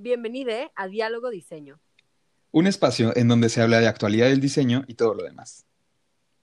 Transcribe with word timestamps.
Bienvenido 0.00 0.52
a 0.76 0.86
Diálogo 0.86 1.28
Diseño. 1.28 1.80
Un 2.52 2.68
espacio 2.68 3.10
en 3.16 3.26
donde 3.26 3.48
se 3.48 3.60
habla 3.60 3.80
de 3.80 3.88
actualidad 3.88 4.28
del 4.28 4.40
diseño 4.40 4.84
y 4.86 4.94
todo 4.94 5.12
lo 5.12 5.24
demás. 5.24 5.66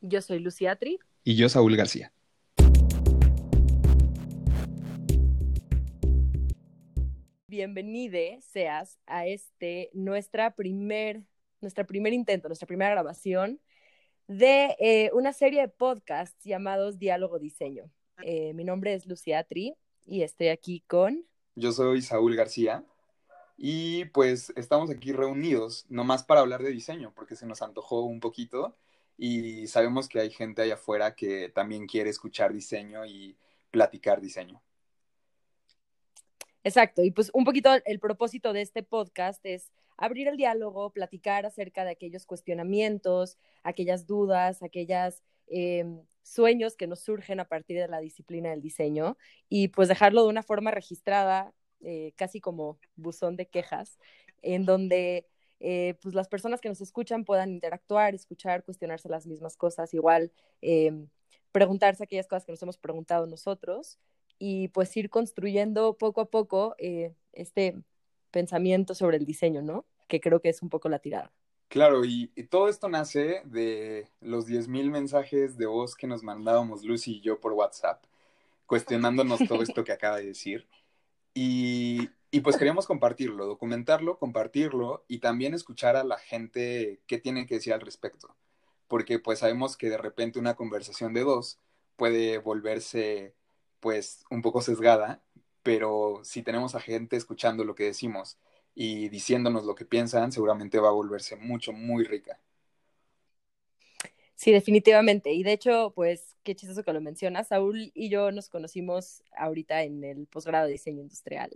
Yo 0.01 0.21
soy 0.21 0.39
Lucía 0.39 0.75
Tri. 0.75 0.99
Y 1.23 1.37
yo, 1.37 1.47
Saúl 1.47 1.77
García. 1.77 2.11
Bienvenido 7.47 8.19
seas 8.41 8.99
a 9.05 9.25
este, 9.25 9.89
nuestra 9.93 10.53
primer, 10.53 11.23
nuestra 11.61 11.85
primer 11.85 12.11
intento, 12.11 12.49
nuestra 12.49 12.67
primera 12.67 12.91
grabación 12.91 13.61
de 14.27 14.75
eh, 14.79 15.11
una 15.13 15.31
serie 15.31 15.61
de 15.61 15.69
podcasts 15.69 16.43
llamados 16.43 16.99
Diálogo 16.99 17.39
Diseño. 17.39 17.89
Eh, 18.21 18.53
mi 18.53 18.65
nombre 18.65 18.93
es 18.93 19.05
Lucía 19.05 19.45
Tri 19.45 19.77
y 20.05 20.23
estoy 20.23 20.49
aquí 20.49 20.83
con... 20.87 21.25
Yo 21.55 21.71
soy 21.71 22.01
Saúl 22.01 22.35
García 22.35 22.83
y 23.57 24.05
pues 24.05 24.51
estamos 24.55 24.89
aquí 24.89 25.11
reunidos 25.13 25.85
nomás 25.89 26.23
para 26.23 26.41
hablar 26.41 26.61
de 26.61 26.71
diseño 26.71 27.13
porque 27.15 27.35
se 27.35 27.45
nos 27.45 27.61
antojó 27.61 28.01
un 28.01 28.19
poquito 28.19 28.75
y 29.17 29.67
sabemos 29.67 30.09
que 30.09 30.19
hay 30.19 30.29
gente 30.29 30.61
allá 30.61 30.73
afuera 30.73 31.15
que 31.15 31.49
también 31.49 31.87
quiere 31.87 32.09
escuchar 32.09 32.53
diseño 32.53 33.05
y 33.05 33.37
platicar 33.71 34.21
diseño. 34.21 34.61
Exacto, 36.63 37.03
y 37.03 37.11
pues 37.11 37.29
un 37.33 37.45
poquito 37.45 37.69
el 37.85 37.99
propósito 37.99 38.51
de 38.51 38.61
este 38.61 38.83
podcast 38.83 39.45
es 39.45 39.71
abrir 39.97 40.27
el 40.27 40.35
diálogo, 40.35 40.91
platicar 40.91 41.45
acerca 41.45 41.85
de 41.85 41.91
aquellos 41.91 42.25
cuestionamientos, 42.25 43.37
aquellas 43.63 44.07
dudas, 44.07 44.63
aquellas 44.63 45.23
em, 45.47 46.01
sueños 46.23 46.75
que 46.75 46.87
nos 46.87 47.01
surgen 47.01 47.39
a 47.39 47.47
partir 47.47 47.77
de 47.77 47.87
la 47.87 47.99
disciplina 47.99 48.49
del 48.49 48.61
diseño 48.61 49.15
y 49.47 49.67
pues 49.69 49.87
dejarlo 49.87 50.23
de 50.23 50.29
una 50.29 50.43
forma 50.43 50.71
registrada, 50.71 51.53
eh, 51.85 52.13
casi 52.15 52.41
como 52.41 52.77
buzón 52.95 53.35
de 53.35 53.47
quejas, 53.47 53.99
en 54.41 54.65
donde 54.65 55.27
eh, 55.59 55.95
pues 56.01 56.13
las 56.15 56.27
personas 56.27 56.61
que 56.61 56.69
nos 56.69 56.81
escuchan 56.81 57.23
puedan 57.25 57.51
interactuar, 57.51 58.13
escuchar, 58.13 58.63
cuestionarse 58.63 59.09
las 59.09 59.25
mismas 59.25 59.55
cosas, 59.55 59.93
igual 59.93 60.31
em, 60.61 61.07
preguntarse 61.51 62.03
aquellas 62.03 62.27
cosas 62.27 62.45
que 62.45 62.51
nos 62.51 62.61
hemos 62.61 62.77
preguntado 62.77 63.27
nosotros 63.27 63.97
y 64.37 64.67
pues 64.69 64.95
ir 64.97 65.09
construyendo 65.09 65.97
poco 65.97 66.21
a 66.21 66.29
poco 66.29 66.75
eh, 66.77 67.13
este 67.33 67.75
pensamiento 68.31 68.93
sobre 68.93 69.17
el 69.17 69.25
diseño, 69.25 69.61
¿no? 69.61 69.85
Que 70.07 70.19
creo 70.19 70.41
que 70.41 70.49
es 70.49 70.61
un 70.61 70.69
poco 70.69 70.89
la 70.89 70.99
tirada. 70.99 71.31
Claro, 71.69 72.05
y, 72.05 72.27
todo 72.49 72.69
esto 72.69 72.89
nace 72.89 73.41
de 73.45 74.07
los 74.21 74.47
10.000 74.47 74.91
mensajes 74.91 75.57
de 75.57 75.65
voz 75.65 75.95
que 75.95 76.07
nos 76.07 76.23
mandábamos 76.23 76.83
Lucy 76.83 77.17
y 77.17 77.21
yo 77.21 77.39
por 77.39 77.53
WhatsApp, 77.53 78.03
cuestionándonos 78.65 79.39
todo 79.47 79.63
esto 79.63 79.83
que 79.83 79.91
acaba 79.91 80.17
de 80.17 80.27
decir. 80.27 80.67
Y, 81.37 82.09
pues 82.43 82.57
queríamos 82.57 82.87
compartirlo, 82.87 83.45
documentarlo, 83.45 84.17
compartirlo 84.19 85.05
y 85.07 85.19
también 85.19 85.53
escuchar 85.53 85.95
a 85.97 86.03
la 86.03 86.17
gente 86.17 87.01
qué 87.07 87.19
tiene 87.19 87.45
que 87.45 87.55
decir 87.55 87.73
al 87.73 87.81
respecto. 87.81 88.35
Porque 88.87 89.19
pues 89.19 89.39
sabemos 89.39 89.77
que 89.77 89.89
de 89.89 89.97
repente 89.97 90.39
una 90.39 90.55
conversación 90.55 91.13
de 91.13 91.21
dos 91.21 91.59
puede 91.97 92.37
volverse 92.39 93.35
pues 93.81 94.25
un 94.29 94.41
poco 94.41 94.61
sesgada, 94.61 95.23
pero 95.63 96.21
si 96.23 96.43
tenemos 96.43 96.75
a 96.75 96.79
gente 96.81 97.17
escuchando 97.17 97.63
lo 97.65 97.75
que 97.75 97.85
decimos 97.85 98.37
y 98.75 99.09
diciéndonos 99.09 99.65
lo 99.65 99.75
que 99.75 99.85
piensan, 99.85 100.31
seguramente 100.31 100.79
va 100.79 100.89
a 100.89 100.91
volverse 100.91 101.35
mucho, 101.35 101.73
muy 101.73 102.05
rica. 102.05 102.39
Sí, 104.35 104.51
definitivamente. 104.51 105.31
Y 105.31 105.43
de 105.43 105.53
hecho, 105.53 105.91
pues, 105.95 106.35
qué 106.43 106.55
chistoso 106.55 106.83
que 106.83 106.93
lo 106.93 107.01
mencionas. 107.01 107.47
Saúl 107.47 107.91
y 107.93 108.09
yo 108.09 108.31
nos 108.31 108.49
conocimos 108.49 109.23
ahorita 109.37 109.83
en 109.83 110.03
el 110.03 110.27
posgrado 110.27 110.65
de 110.65 110.73
diseño 110.73 111.01
industrial. 111.01 111.51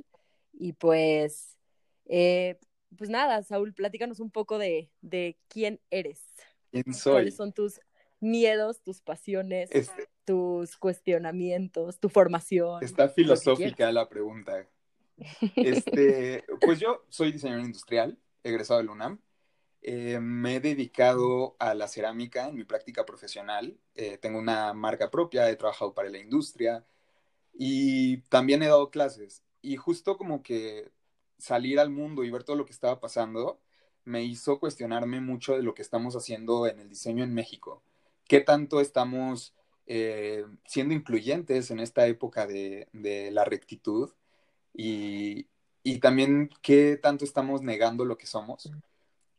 Y 0.53 0.73
pues, 0.73 1.58
eh, 2.05 2.58
pues 2.97 3.09
nada, 3.09 3.44
Saúl, 3.44 3.73
platícanos 3.73 4.19
un 4.19 4.31
poco 4.31 4.58
de, 4.58 4.89
de 5.02 5.38
quién 5.47 5.80
eres. 5.91 6.23
¿Quién 6.71 6.94
soy? 6.94 7.13
¿Cuáles 7.13 7.36
son 7.36 7.53
tus 7.53 7.80
miedos, 8.19 8.81
tus 8.81 9.02
pasiones, 9.02 9.70
este 9.71 10.08
tus 10.30 10.77
cuestionamientos, 10.77 11.99
tu 11.99 12.08
formación? 12.08 12.83
Está 12.83 13.09
filosófica 13.09 13.92
la 13.92 14.08
pregunta. 14.08 14.67
Este, 15.55 16.45
pues 16.61 16.80
yo 16.80 17.03
soy 17.09 17.32
diseñador 17.32 17.65
industrial, 17.65 18.15
egresado 18.43 18.80
del 18.80 18.89
UNAM. 18.89 19.20
Eh, 19.81 20.19
me 20.19 20.57
he 20.57 20.59
dedicado 20.59 21.55
a 21.59 21.73
la 21.73 21.87
cerámica 21.87 22.47
en 22.47 22.55
mi 22.55 22.63
práctica 22.63 23.05
profesional. 23.05 23.77
Eh, 23.95 24.17
tengo 24.17 24.39
una 24.39 24.73
marca 24.73 25.09
propia, 25.09 25.49
he 25.49 25.55
trabajado 25.55 25.93
para 25.93 26.09
la 26.09 26.19
industria 26.19 26.85
y 27.53 28.19
también 28.29 28.63
he 28.63 28.67
dado 28.67 28.91
clases. 28.91 29.43
Y 29.61 29.77
justo 29.77 30.17
como 30.17 30.43
que 30.43 30.91
salir 31.37 31.79
al 31.79 31.89
mundo 31.91 32.23
y 32.23 32.31
ver 32.31 32.43
todo 32.43 32.55
lo 32.57 32.65
que 32.65 32.73
estaba 32.73 32.99
pasando 32.99 33.59
me 34.05 34.23
hizo 34.23 34.59
cuestionarme 34.59 35.21
mucho 35.21 35.55
de 35.55 35.63
lo 35.63 35.73
que 35.75 35.81
estamos 35.81 36.15
haciendo 36.15 36.67
en 36.67 36.79
el 36.79 36.89
diseño 36.89 37.23
en 37.23 37.33
México. 37.33 37.83
¿Qué 38.27 38.41
tanto 38.41 38.81
estamos 38.81 39.55
eh, 39.87 40.45
siendo 40.65 40.93
incluyentes 40.93 41.71
en 41.71 41.79
esta 41.79 42.07
época 42.07 42.47
de, 42.47 42.87
la 43.31 43.45
rectitud? 43.45 44.11
y 45.83 45.99
también 45.99 46.49
qué 46.61 46.97
tanto 46.97 47.25
estamos 47.25 47.61
negando 47.61 48.05
lo 48.05 48.17
que 48.17 48.27
somos. 48.27 48.69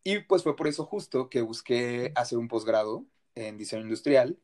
Y 0.02 0.20
pues 0.20 0.42
fue 0.42 0.56
por 0.56 0.66
eso 0.66 0.84
justo 0.86 1.28
que 1.28 1.42
busqué 1.42 2.12
hacer 2.14 2.38
un 2.38 2.48
posgrado 2.48 3.04
en 3.34 3.58
diseño 3.58 3.82
industrial 3.82 4.38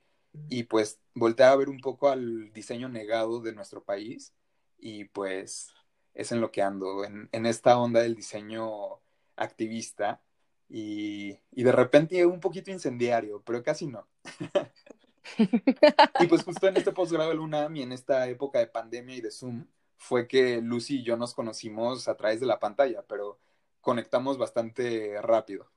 y 0.49 0.65
pues 0.65 1.01
volteé 1.15 1.47
a 1.47 1.57
ver 1.57 1.69
un 1.69 1.81
poco 1.81 2.09
al 2.09 2.53
diseño 2.53 2.89
negado 2.89 3.41
de 3.41 3.53
nuestro 3.53 3.83
país 3.83 4.35
y 4.79 5.05
pues 5.05 5.73
es 6.15 6.33
en 6.33 6.41
lo 6.41 6.51
que 6.51 6.63
ando, 6.63 7.05
en, 7.05 7.29
en 7.33 7.47
esta 7.47 7.79
onda 7.79 8.01
del 8.01 8.15
diseño 8.15 9.01
activista 9.37 10.23
y, 10.69 11.39
y, 11.53 11.63
de 11.63 11.73
repente 11.73 12.27
un 12.27 12.41
poquito 12.41 12.71
incendiario, 12.71 13.43
pero 13.45 13.63
casi 13.63 13.87
no. 13.87 14.09
y 16.21 16.27
pues 16.27 16.43
justo 16.43 16.67
en 16.67 16.77
este 16.77 16.93
posgrado 16.93 17.31
de 17.31 17.39
UNAM 17.39 17.77
y 17.77 17.83
en 17.83 17.93
esta 17.93 18.29
época 18.29 18.59
de 18.59 18.67
pandemia 18.67 19.17
y 19.17 19.21
de 19.21 19.31
Zoom, 19.31 19.67
fue 19.97 20.27
que 20.27 20.61
Lucy 20.61 20.99
y 20.99 21.03
yo 21.03 21.17
nos 21.17 21.35
conocimos 21.35 22.09
a 22.09 22.17
través 22.17 22.41
de 22.41 22.47
la 22.47 22.59
pantalla, 22.59 23.05
pero 23.07 23.39
conectamos 23.87 24.37
bastante 24.37 25.23
rápido. 25.23 25.71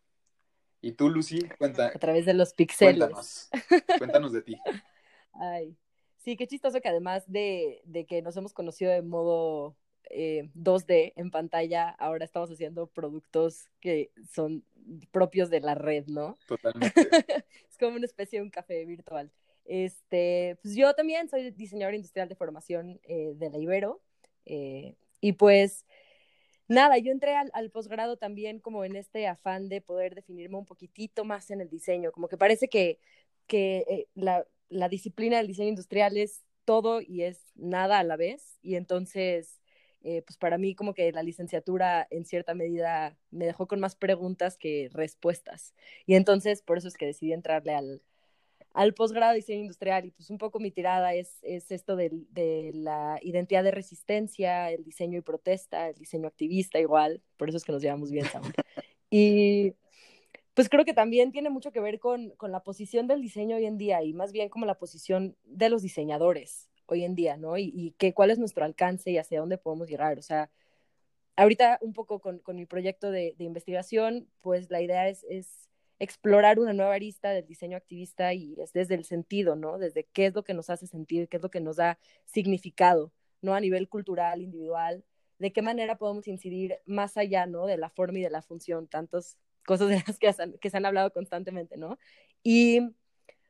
¿Y 0.82 0.94
tú, 0.94 1.12
Lucy? 1.12 1.48
Cuenta. 1.60 1.90
A 1.90 2.00
través 2.00 2.26
de 2.26 2.34
los 2.34 2.56
pixeles. 2.56 2.98
Cuéntanos, 2.98 3.50
cuéntanos 4.00 4.34
de 4.34 4.42
ti. 4.42 4.58
Ay, 5.34 5.78
sí, 6.18 6.36
qué 6.36 6.48
chistoso 6.48 6.82
que 6.82 6.90
además 6.90 7.32
de, 7.32 7.84
de 7.86 8.08
que 8.08 8.24
nos 8.24 8.36
hemos 8.36 8.52
conocido 8.52 8.92
de 8.92 9.04
modo 9.04 9.76
eh, 10.10 10.50
2D 10.56 11.14
en 11.18 11.30
pantalla, 11.30 11.90
ahora 12.00 12.26
estamos 12.26 12.50
haciendo 12.50 12.88
productos 12.88 13.70
que 13.80 14.12
son 14.34 14.64
propios 15.12 15.52
de 15.52 15.60
la 15.60 15.76
red, 15.76 16.08
¿no? 16.08 16.36
Totalmente. 16.48 16.92
es 17.70 17.78
como 17.78 17.96
una 17.96 18.08
especie 18.08 18.40
de 18.40 18.44
un 18.44 18.50
café 18.50 18.86
virtual. 18.86 19.32
Este, 19.66 20.58
pues 20.64 20.74
yo 20.74 20.96
también 20.96 21.30
soy 21.30 21.52
diseñador 21.52 21.94
industrial 21.94 22.28
de 22.28 22.34
formación 22.34 23.00
eh, 23.04 23.34
de 23.36 23.52
la 23.52 23.60
Ibero. 23.60 24.02
Eh, 24.46 24.96
y 25.22 25.34
pues 25.34 25.86
nada, 26.70 26.98
yo 26.98 27.12
entré 27.12 27.36
al, 27.36 27.72
posgrado 27.72 28.18
también 28.18 28.60
como 28.60 28.86
en 28.86 28.96
este 28.96 29.28
afán 29.28 29.68
de 29.70 29.82
poder 29.82 30.16
definirme 30.16 30.58
un 30.58 30.66
poquitito 30.66 31.26
más 31.26 31.52
en 31.52 31.62
el 31.62 31.70
diseño, 31.70 32.12
como 32.12 32.30
que 32.30 32.38
parece 32.38 32.70
que, 32.70 33.00
que 33.48 33.86
eh, 33.90 34.08
la, 34.16 34.46
la, 34.70 34.88
disciplina 34.90 35.38
del 35.38 35.48
diseño 35.48 35.70
industrial 35.70 36.18
es 36.18 36.46
todo 36.66 37.02
y 37.02 37.24
es 37.24 37.44
nada 37.56 38.00
a 38.00 38.04
la 38.04 38.16
vez, 38.16 38.58
y 38.62 38.76
entonces, 38.76 39.60
eh, 40.02 40.22
pues 40.22 40.38
para 40.38 40.58
mí 40.58 40.76
como 40.76 40.94
que 40.94 41.12
la 41.12 41.24
licenciatura 41.24 42.08
en 42.12 42.26
cierta 42.26 42.54
medida 42.54 43.18
me 43.32 43.46
dejó 43.46 43.68
con 43.68 43.80
más 43.80 43.96
preguntas 43.96 44.58
que 44.58 44.90
respuestas, 44.94 45.74
y 46.06 46.16
entonces 46.16 46.62
por 46.62 46.78
eso 46.78 46.88
es 46.88 46.96
que 46.96 47.08
decidí 47.08 47.34
entrarle 47.34 47.74
al, 47.76 48.02
al 48.80 48.94
posgrado 48.94 49.34
de 49.34 49.40
diseño 49.40 49.60
industrial 49.60 50.06
y 50.06 50.12
pues 50.12 50.30
un 50.30 50.38
poco 50.38 50.58
mi 50.62 50.72
tirada 50.72 51.14
es, 51.14 51.38
es 51.42 51.70
esto 51.70 51.98
de, 51.98 52.12
de, 52.30 52.72
la 52.74 53.20
identidad 53.22 53.62
de 53.62 53.72
resistencia, 53.72 54.72
el 54.72 54.86
diseño 54.86 55.18
y 55.18 55.22
protesta, 55.22 55.90
el 55.90 55.96
diseño 55.96 56.30
activista 56.30 56.80
igual, 56.80 57.22
por 57.36 57.50
eso 57.50 57.58
es 57.58 57.66
que 57.66 57.74
nos 57.74 57.82
llevamos 57.82 58.10
bien, 58.10 58.26
Samuel. 58.26 58.54
Y 59.12 59.74
pues 60.54 60.70
creo 60.70 60.86
que 60.86 60.94
también 60.94 61.34
tiene 61.34 61.50
mucho 61.50 61.74
que 61.74 61.82
ver 61.82 62.00
con, 62.00 62.30
con 62.38 62.54
la 62.54 62.64
posición 62.64 63.06
del 63.06 63.22
diseño 63.22 63.58
hoy 63.58 63.66
en 63.66 63.78
día 63.78 64.02
y 64.02 64.14
más 64.14 64.32
bien 64.32 64.48
como 64.48 64.66
la 64.66 64.78
posición 64.78 65.36
de 65.44 65.68
los 65.68 65.82
diseñadores 65.82 66.70
hoy 66.86 67.04
en 67.04 67.16
día, 67.16 67.36
¿no? 67.36 67.58
Y, 67.58 67.74
y 67.76 67.92
que, 67.98 68.14
cuál 68.14 68.32
es 68.32 68.40
nuestro 68.40 68.64
alcance 68.64 69.12
y 69.12 69.18
hacia 69.18 69.42
dónde 69.42 69.58
podemos 69.58 69.90
llegar. 69.90 70.18
O 70.20 70.22
sea, 70.22 70.52
ahorita 71.36 71.80
un 71.82 71.92
poco 71.92 72.22
con, 72.22 72.40
con 72.40 72.56
mi 72.56 72.66
proyecto 72.66 73.12
de, 73.12 73.36
de, 73.38 73.44
investigación, 73.44 74.30
pues 74.40 74.70
la 74.70 74.82
idea 74.82 75.10
es, 75.10 75.26
es 75.28 75.69
explorar 76.00 76.60
una 76.60 76.74
nueva 76.74 76.94
arista 76.94 77.30
del 77.32 77.46
diseño 77.46 77.78
activista 77.78 78.34
y 78.34 78.56
es 78.58 78.74
desde 78.74 78.96
el 78.96 79.04
sentido, 79.04 79.56
¿no? 79.56 79.78
Desde 79.78 80.06
qué 80.06 80.28
es 80.28 80.34
lo 80.34 80.44
que 80.44 80.54
nos 80.54 80.70
hace 80.70 80.88
sentir, 80.88 81.28
qué 81.28 81.38
es 81.38 81.44
lo 81.44 81.52
que 81.52 81.60
nos 81.60 81.76
da 81.76 82.00
significado, 82.26 83.12
¿no? 83.42 83.54
A 83.54 83.60
nivel 83.60 83.90
cultural, 83.90 84.42
individual, 84.42 85.04
de 85.40 85.52
qué 85.52 85.62
manera 85.62 85.98
podemos 85.98 86.28
incidir 86.28 86.80
más 86.86 87.18
allá, 87.18 87.46
¿no? 87.46 87.66
De 87.66 87.78
la 87.78 87.90
forma 87.90 88.20
y 88.20 88.24
de 88.24 88.30
la 88.30 88.42
función, 88.42 88.88
tantas 88.88 89.38
cosas 89.66 89.90
de 89.90 90.04
las 90.08 90.18
que, 90.18 90.70
se 90.70 90.78
han 90.78 90.86
hablado 90.86 91.12
constantemente, 91.12 91.78
¿no? 91.78 92.00
Y 92.44 92.82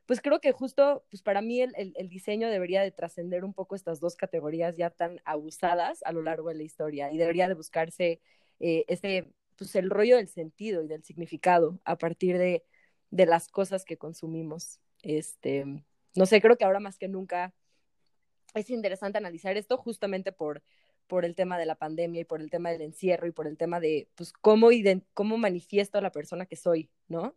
pues 0.06 0.20
creo 0.20 0.40
que 0.40 0.50
justo, 0.50 1.04
pues 1.08 1.22
para 1.22 1.40
mí 1.40 1.60
el, 1.60 1.72
el, 1.76 2.08
diseño 2.08 2.48
debería 2.48 2.82
de 2.82 2.90
trascender 2.90 3.44
un 3.44 3.54
poco 3.54 3.76
estas 3.76 4.00
dos 4.00 4.16
categorías 4.16 4.76
ya 4.76 4.90
tan 4.90 5.20
abusadas 5.24 6.02
a 6.04 6.10
lo 6.10 6.22
largo 6.22 6.48
de 6.48 6.56
la 6.56 6.64
historia 6.64 7.12
y 7.12 7.16
debería 7.16 7.46
de 7.46 7.54
buscarse 7.54 8.20
eh, 8.58 8.84
este, 8.88 9.32
pues 9.60 9.74
el 9.76 9.90
rollo 9.90 10.16
del 10.16 10.26
sentido 10.26 10.82
y 10.82 10.88
del 10.88 11.04
significado 11.04 11.78
a 11.84 11.98
partir 11.98 12.38
de, 12.38 12.64
de 13.10 13.26
las 13.26 13.46
cosas 13.48 13.84
que 13.84 13.98
consumimos. 13.98 14.80
Este, 15.02 15.66
no 16.14 16.24
sé, 16.24 16.40
creo 16.40 16.56
que 16.56 16.64
ahora 16.64 16.80
más 16.80 16.96
que 16.96 17.08
nunca 17.08 17.52
es 18.54 18.70
interesante 18.70 19.18
analizar 19.18 19.58
esto 19.58 19.76
justamente 19.76 20.32
por, 20.32 20.62
por 21.06 21.26
el 21.26 21.34
tema 21.34 21.58
de 21.58 21.66
la 21.66 21.74
pandemia 21.74 22.22
y 22.22 22.24
por 22.24 22.40
el 22.40 22.48
tema 22.48 22.70
del 22.70 22.80
encierro 22.80 23.26
y 23.26 23.32
por 23.32 23.46
el 23.46 23.58
tema 23.58 23.80
de, 23.80 24.08
pues, 24.14 24.32
cómo, 24.32 24.70
cómo 25.12 25.36
manifiesto 25.36 25.98
a 25.98 26.00
la 26.00 26.10
persona 26.10 26.46
que 26.46 26.56
soy, 26.56 26.88
¿no? 27.06 27.36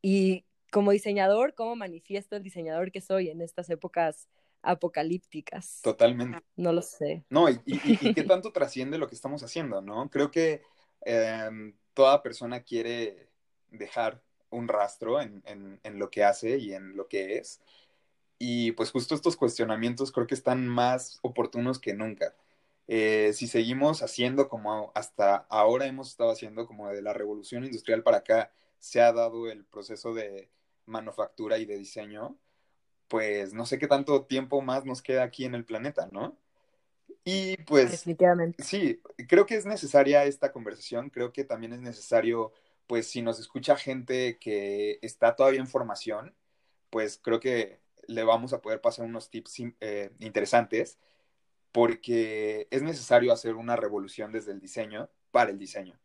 Y 0.00 0.44
como 0.70 0.92
diseñador, 0.92 1.54
cómo 1.54 1.74
manifiesto 1.74 2.36
el 2.36 2.44
diseñador 2.44 2.92
que 2.92 3.00
soy 3.00 3.30
en 3.30 3.40
estas 3.40 3.68
épocas 3.68 4.28
apocalípticas. 4.62 5.80
Totalmente. 5.82 6.38
No 6.54 6.72
lo 6.72 6.82
sé. 6.82 7.24
No, 7.30 7.48
y, 7.48 7.58
qué 8.14 8.22
tanto 8.28 8.52
trasciende 8.52 8.96
lo 8.96 9.08
que 9.08 9.16
estamos 9.16 9.42
haciendo, 9.42 9.82
¿no? 9.82 10.08
Creo 10.08 10.30
que 10.30 10.62
em, 11.04 11.74
toda 11.94 12.22
persona 12.22 12.62
quiere 12.62 13.28
dejar 13.70 14.22
un 14.50 14.68
rastro 14.68 15.20
en, 15.20 15.42
en, 15.44 15.98
lo 15.98 16.10
que 16.10 16.24
hace 16.24 16.58
y 16.58 16.74
en 16.74 16.96
lo 16.96 17.08
que 17.08 17.38
es. 17.38 17.60
Y 18.38 18.72
pues 18.72 18.90
justo 18.90 19.14
estos 19.14 19.36
cuestionamientos 19.36 20.12
creo 20.12 20.26
que 20.26 20.34
están 20.34 20.66
más 20.68 21.18
oportunos 21.22 21.78
que 21.78 21.94
nunca. 21.94 22.34
Eh, 22.86 23.32
si 23.34 23.46
seguimos 23.46 24.02
haciendo 24.02 24.48
como 24.48 24.92
hasta 24.94 25.36
ahora 25.48 25.86
hemos 25.86 26.10
estado 26.10 26.30
haciendo, 26.30 26.66
como 26.66 26.88
de 26.90 27.02
la 27.02 27.14
revolución 27.14 27.64
industrial 27.64 28.02
para 28.02 28.18
acá, 28.18 28.52
se 28.78 29.00
ha 29.00 29.12
dado 29.12 29.48
el 29.50 29.64
proceso 29.64 30.14
de 30.14 30.50
manufactura 30.86 31.58
y 31.58 31.64
de 31.64 31.78
diseño, 31.78 32.38
pues 33.08 33.54
no 33.54 33.66
sé 33.66 33.78
qué 33.78 33.86
tanto 33.88 34.24
tiempo 34.26 34.60
más 34.62 34.84
nos 34.84 35.02
queda 35.02 35.22
aquí 35.24 35.44
en 35.44 35.54
el 35.54 35.64
planeta, 35.64 36.08
¿no? 36.12 36.38
Y 37.24 37.56
pues... 37.58 37.90
Definitivamente. 37.90 38.62
Sí, 38.62 39.00
creo 39.28 39.46
que 39.46 39.56
es 39.56 39.66
necesaria 39.66 40.24
esta 40.24 40.52
conversación, 40.52 41.10
creo 41.10 41.32
que 41.32 41.44
también 41.44 41.72
es 41.72 41.80
necesario, 41.80 42.52
pues 42.86 43.06
si 43.06 43.22
nos 43.22 43.38
escucha 43.40 43.76
gente 43.76 44.38
que 44.38 44.98
está 45.02 45.34
todavía 45.34 45.60
en 45.60 45.66
formación, 45.66 46.34
pues 46.90 47.18
creo 47.22 47.40
que 47.40 47.80
le 48.06 48.24
vamos 48.24 48.52
a 48.52 48.60
poder 48.60 48.80
pasar 48.80 49.06
unos 49.06 49.30
tips 49.30 49.62
eh, 49.80 50.10
interesantes 50.20 50.98
porque 51.72 52.68
es 52.70 52.82
necesario 52.82 53.32
hacer 53.32 53.56
una 53.56 53.74
revolución 53.74 54.30
desde 54.30 54.52
el 54.52 54.60
diseño 54.60 55.10
para 55.32 55.50
el 55.50 55.58
diseño. 55.58 55.98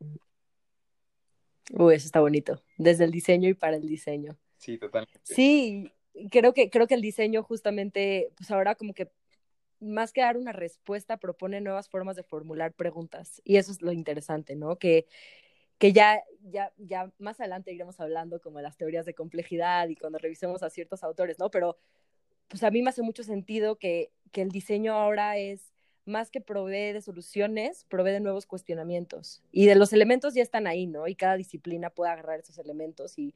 Uy, 1.71 1.93
eso 1.93 2.07
está 2.07 2.19
bonito. 2.21 2.63
Desde 2.77 3.03
el 3.03 3.11
diseño 3.11 3.49
y 3.49 3.53
para 3.53 3.75
el 3.75 3.87
diseño. 3.87 4.35
Sí, 4.57 4.79
totalmente. 4.79 5.19
Sí, 5.23 5.93
creo 6.31 6.53
que, 6.53 6.71
creo 6.71 6.87
que 6.87 6.95
el 6.95 7.01
diseño 7.01 7.43
justamente, 7.43 8.31
pues 8.35 8.49
ahora 8.49 8.73
como 8.73 8.93
que 8.93 9.11
más 9.79 10.13
que 10.13 10.21
dar 10.21 10.37
una 10.37 10.51
respuesta, 10.51 11.17
propone 11.17 11.61
nuevas 11.61 11.89
formas 11.89 12.15
de 12.15 12.23
formular 12.23 12.73
preguntas. 12.73 13.41
Y 13.43 13.57
eso 13.57 13.71
es 13.71 13.81
lo 13.81 13.91
interesante, 13.91 14.55
¿no? 14.55 14.77
Que, 14.77 15.07
que 15.77 15.93
ya, 15.93 16.21
ya, 16.43 16.73
ya 16.77 17.11
más 17.19 17.39
adelante 17.39 17.73
iremos 17.73 17.99
hablando 17.99 18.41
como 18.41 18.61
las 18.61 18.77
teorías 18.77 19.05
de 19.05 19.13
complejidad 19.13 19.87
y 19.89 19.95
cuando 19.95 20.17
revisemos 20.19 20.63
a 20.63 20.69
ciertos 20.69 21.03
autores, 21.03 21.39
¿no? 21.39 21.49
Pero 21.49 21.77
pues 22.47 22.63
a 22.63 22.71
mí 22.71 22.81
me 22.81 22.89
hace 22.89 23.01
mucho 23.01 23.23
sentido 23.23 23.77
que, 23.77 24.11
que 24.31 24.41
el 24.41 24.49
diseño 24.49 24.93
ahora 24.93 25.37
es 25.37 25.71
más 26.05 26.31
que 26.31 26.41
provee 26.41 26.91
de 26.91 27.01
soluciones, 27.01 27.85
provee 27.85 28.11
de 28.11 28.19
nuevos 28.19 28.45
cuestionamientos. 28.45 29.41
Y 29.51 29.67
de 29.67 29.75
los 29.75 29.93
elementos 29.93 30.33
ya 30.33 30.41
están 30.41 30.67
ahí, 30.67 30.87
¿no? 30.87 31.07
Y 31.07 31.15
cada 31.15 31.37
disciplina 31.37 31.89
puede 31.89 32.11
agarrar 32.11 32.39
esos 32.39 32.57
elementos 32.57 33.17
y, 33.17 33.33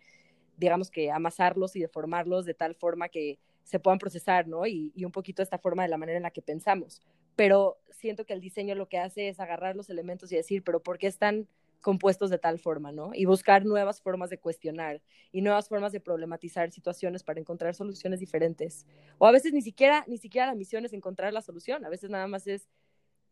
digamos 0.58 0.90
que, 0.92 1.12
amasarlos 1.12 1.76
y 1.76 1.80
deformarlos 1.80 2.46
de 2.46 2.56
tal 2.56 2.76
forma 2.76 3.10
que 3.10 3.40
se 3.64 3.80
puedan 3.80 4.00
procesar, 4.00 4.48
¿no? 4.48 4.66
Y, 4.68 4.92
un 5.04 5.12
poquito 5.12 5.42
esta 5.42 5.58
forma 5.58 5.84
de 5.84 5.90
la 5.90 5.98
manera 5.98 6.18
en 6.18 6.24
la 6.24 6.32
que 6.32 6.42
pensamos. 6.42 7.02
Pero 7.36 7.80
siento 7.90 8.26
que 8.26 8.34
el 8.34 8.42
diseño 8.42 8.76
lo 8.76 8.88
que 8.88 8.98
hace 8.98 9.30
es 9.30 9.40
agarrar 9.40 9.76
los 9.76 9.90
elementos 9.90 10.32
y 10.32 10.36
decir, 10.36 10.64
pero 10.64 10.82
¿por 10.82 10.98
qué 10.98 11.08
están 11.08 11.48
compuestos 11.82 12.30
de 12.30 12.38
tal 12.38 12.60
forma, 12.60 12.92
¿no? 12.92 13.12
Y 13.14 13.26
buscar 13.26 13.66
nuevas 13.66 14.02
formas 14.02 14.30
de 14.30 14.38
cuestionar 14.38 15.02
y 15.32 15.42
nuevas 15.42 15.68
formas 15.68 15.92
de 15.92 16.00
problematizar 16.00 16.72
situaciones 16.72 17.24
para 17.24 17.42
encontrar 17.42 17.76
soluciones 17.76 18.22
diferentes. 18.22 18.86
O 19.18 19.28
a 19.28 19.32
veces 19.32 19.52
ni 19.52 19.62
siquiera, 19.62 20.06
ni 20.08 20.18
siquiera 20.18 20.48
la 20.48 20.56
misión 20.56 20.86
es 20.86 20.94
encontrar 20.94 21.34
la 21.34 21.42
solución, 21.42 21.84
a 21.84 21.90
veces 21.90 22.10
nada 22.10 22.28
más 22.28 22.48
es 22.48 22.70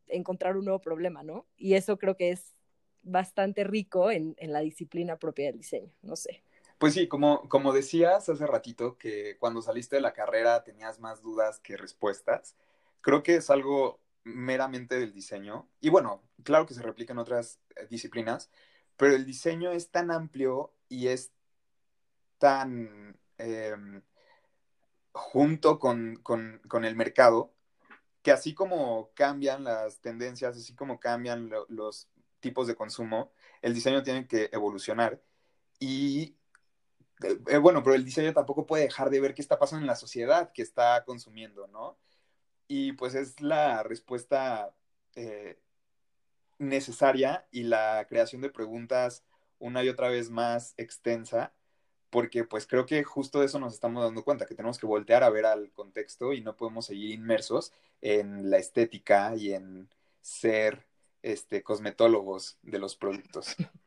encontrar 0.07 0.57
un 0.57 0.65
nuevo 0.65 0.81
problema, 0.81 1.23
¿no? 1.23 1.45
Y 1.55 1.75
eso 1.75 1.97
creo 1.97 2.17
que 2.17 2.31
es 2.31 2.53
bastante 3.03 3.63
rico 3.63 4.11
en 4.11 4.35
la 4.39 4.59
disciplina 4.59 5.17
propia 5.17 5.45
del 5.47 5.57
diseño, 5.57 5.91
no 6.01 6.15
sé. 6.17 6.43
Pues 6.81 6.95
sí, 6.95 7.07
como, 7.07 7.47
como 7.47 7.73
decías 7.73 8.27
hace 8.27 8.47
ratito, 8.47 8.97
que 8.97 9.37
cuando 9.37 9.61
saliste 9.61 9.97
de 9.97 10.01
la 10.01 10.13
carrera 10.13 10.63
tenías 10.63 10.99
más 10.99 11.21
dudas 11.21 11.59
que 11.59 11.77
respuestas, 11.77 12.55
creo 13.01 13.21
que 13.21 13.35
es 13.35 13.51
algo 13.51 14.01
meramente 14.23 14.99
del 14.99 15.13
diseño. 15.13 15.69
Y 15.79 15.89
bueno, 15.89 16.23
claro 16.43 16.65
que 16.65 16.73
se 16.73 16.81
replica 16.81 17.13
en 17.13 17.19
otras 17.19 17.59
eh, 17.75 17.85
disciplinas, 17.87 18.49
pero 18.97 19.13
el 19.15 19.27
diseño 19.27 19.71
es 19.71 19.91
tan 19.91 20.09
amplio 20.09 20.73
y 20.89 21.09
es 21.09 21.31
tan 22.39 23.15
em, 23.37 24.01
junto 25.11 25.77
con, 25.77 26.15
con, 26.23 26.83
el 26.83 26.95
mercado 26.95 27.53
que 28.23 28.31
así 28.31 28.55
como 28.55 29.11
cambian 29.13 29.63
las 29.63 30.01
tendencias, 30.01 30.57
así 30.57 30.73
como 30.73 30.99
cambian 30.99 31.51
los 31.69 32.07
tipos 32.39 32.65
de 32.65 32.73
consumo, 32.73 33.31
el 33.61 33.75
diseño 33.75 34.01
tiene 34.01 34.27
que 34.27 34.49
evolucionar. 34.51 35.21
Y 35.79 36.37
eh, 37.23 37.57
bueno, 37.57 37.83
pero 37.83 37.95
el 37.95 38.05
diseño 38.05 38.33
tampoco 38.33 38.65
puede 38.65 38.83
dejar 38.83 39.09
de 39.09 39.19
ver 39.19 39.33
qué 39.33 39.41
está 39.41 39.59
pasando 39.59 39.83
en 39.83 39.87
la 39.87 39.95
sociedad 39.95 40.51
que 40.53 40.61
está 40.61 41.03
consumiendo, 41.05 41.67
¿no? 41.67 41.97
Y 42.67 42.93
pues 42.93 43.15
es 43.15 43.41
la 43.41 43.83
respuesta 43.83 44.73
eh, 45.15 45.59
necesaria 46.59 47.47
y 47.51 47.63
la 47.63 48.05
creación 48.07 48.41
de 48.41 48.49
preguntas 48.49 49.23
una 49.59 49.83
y 49.83 49.89
otra 49.89 50.09
vez 50.09 50.29
más 50.29 50.73
extensa, 50.77 51.53
porque 52.09 52.43
pues 52.43 52.67
creo 52.67 52.85
que 52.85 53.03
justo 53.03 53.39
de 53.39 53.45
eso 53.47 53.59
nos 53.59 53.73
estamos 53.73 54.03
dando 54.03 54.23
cuenta, 54.23 54.45
que 54.45 54.55
tenemos 54.55 54.79
que 54.79 54.85
voltear 54.85 55.23
a 55.23 55.29
ver 55.29 55.45
al 55.45 55.71
contexto 55.71 56.33
y 56.33 56.41
no 56.41 56.55
podemos 56.57 56.85
seguir 56.87 57.11
inmersos 57.11 57.73
en 58.01 58.49
la 58.49 58.57
estética 58.57 59.35
y 59.35 59.53
en 59.53 59.89
ser 60.21 60.87
este, 61.21 61.63
cosmetólogos 61.63 62.57
de 62.63 62.79
los 62.79 62.95
productos. 62.95 63.55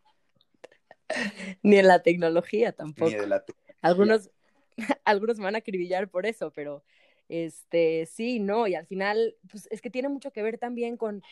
Ni 1.62 1.76
en 1.76 1.88
la 1.88 2.02
tecnología 2.02 2.72
tampoco. 2.72 3.10
Ni 3.10 3.16
de 3.16 3.26
la 3.26 3.44
tecnología. 3.44 3.76
Algunos, 3.82 4.30
algunos 5.04 5.38
van 5.38 5.54
a 5.54 5.58
acribillar 5.58 6.08
por 6.08 6.26
eso, 6.26 6.52
pero 6.52 6.84
este, 7.28 8.06
sí, 8.06 8.40
no, 8.40 8.66
y 8.66 8.74
al 8.74 8.86
final, 8.86 9.36
pues 9.50 9.68
es 9.70 9.80
que 9.80 9.90
tiene 9.90 10.08
mucho 10.08 10.30
que 10.30 10.42
ver 10.42 10.58
también 10.58 10.96
con, 10.96 11.22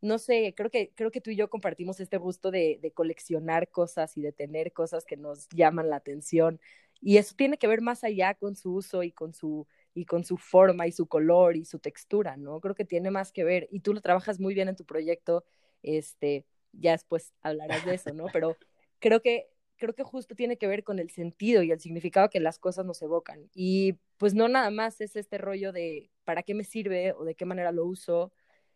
no 0.00 0.18
sé, 0.18 0.54
creo 0.56 0.70
que, 0.70 0.92
creo 0.94 1.10
que 1.10 1.20
tú 1.20 1.30
y 1.30 1.36
yo 1.36 1.48
compartimos 1.50 2.00
este 2.00 2.18
gusto 2.18 2.50
de, 2.50 2.78
de 2.80 2.90
coleccionar 2.92 3.68
cosas 3.68 4.16
y 4.16 4.22
de 4.22 4.32
tener 4.32 4.72
cosas 4.72 5.04
que 5.04 5.16
nos 5.16 5.48
llaman 5.50 5.90
la 5.90 5.96
atención. 5.96 6.60
Y 7.02 7.16
eso 7.16 7.34
tiene 7.34 7.56
que 7.56 7.66
ver 7.66 7.80
más 7.80 8.04
allá 8.04 8.34
con 8.34 8.56
su 8.56 8.74
uso 8.74 9.02
y 9.02 9.12
con 9.12 9.32
su, 9.32 9.66
y 9.94 10.04
con 10.04 10.24
su 10.24 10.36
forma 10.36 10.86
y 10.86 10.92
su 10.92 11.06
color 11.06 11.56
y 11.56 11.64
su 11.64 11.78
textura, 11.78 12.36
¿no? 12.36 12.60
Creo 12.60 12.74
que 12.74 12.84
tiene 12.84 13.10
más 13.10 13.32
que 13.32 13.44
ver. 13.44 13.68
Y 13.70 13.80
tú 13.80 13.94
lo 13.94 14.00
trabajas 14.00 14.38
muy 14.38 14.54
bien 14.54 14.68
en 14.68 14.76
tu 14.76 14.84
proyecto, 14.84 15.44
este, 15.82 16.44
ya 16.72 16.92
después 16.92 17.32
hablarás 17.40 17.84
de 17.86 17.94
eso, 17.94 18.12
¿no? 18.12 18.26
Pero 18.32 18.56
creo 19.00 19.20
que 19.20 19.48
creo 19.80 19.94
que 19.94 20.04
justo 20.04 20.36
tiene 20.36 20.58
que 20.58 20.68
ver 20.68 20.84
con 20.84 20.98
el 21.00 21.10
sentido 21.10 21.62
y 21.62 21.72
el 21.72 21.80
significado 21.80 22.30
que 22.30 22.38
las 22.38 22.58
cosas 22.58 22.84
nos 22.84 23.02
evocan. 23.02 23.50
Y 23.54 23.94
pues 24.18 24.34
no 24.34 24.46
nada 24.46 24.70
más 24.70 25.00
es 25.00 25.16
este 25.16 25.38
rollo 25.38 25.72
de 25.72 26.10
para 26.24 26.42
qué 26.42 26.54
me 26.54 26.64
sirve 26.64 27.12
o 27.14 27.24
de 27.24 27.34
qué 27.34 27.46
manera 27.46 27.72
lo 27.72 27.86
uso, 27.86 28.32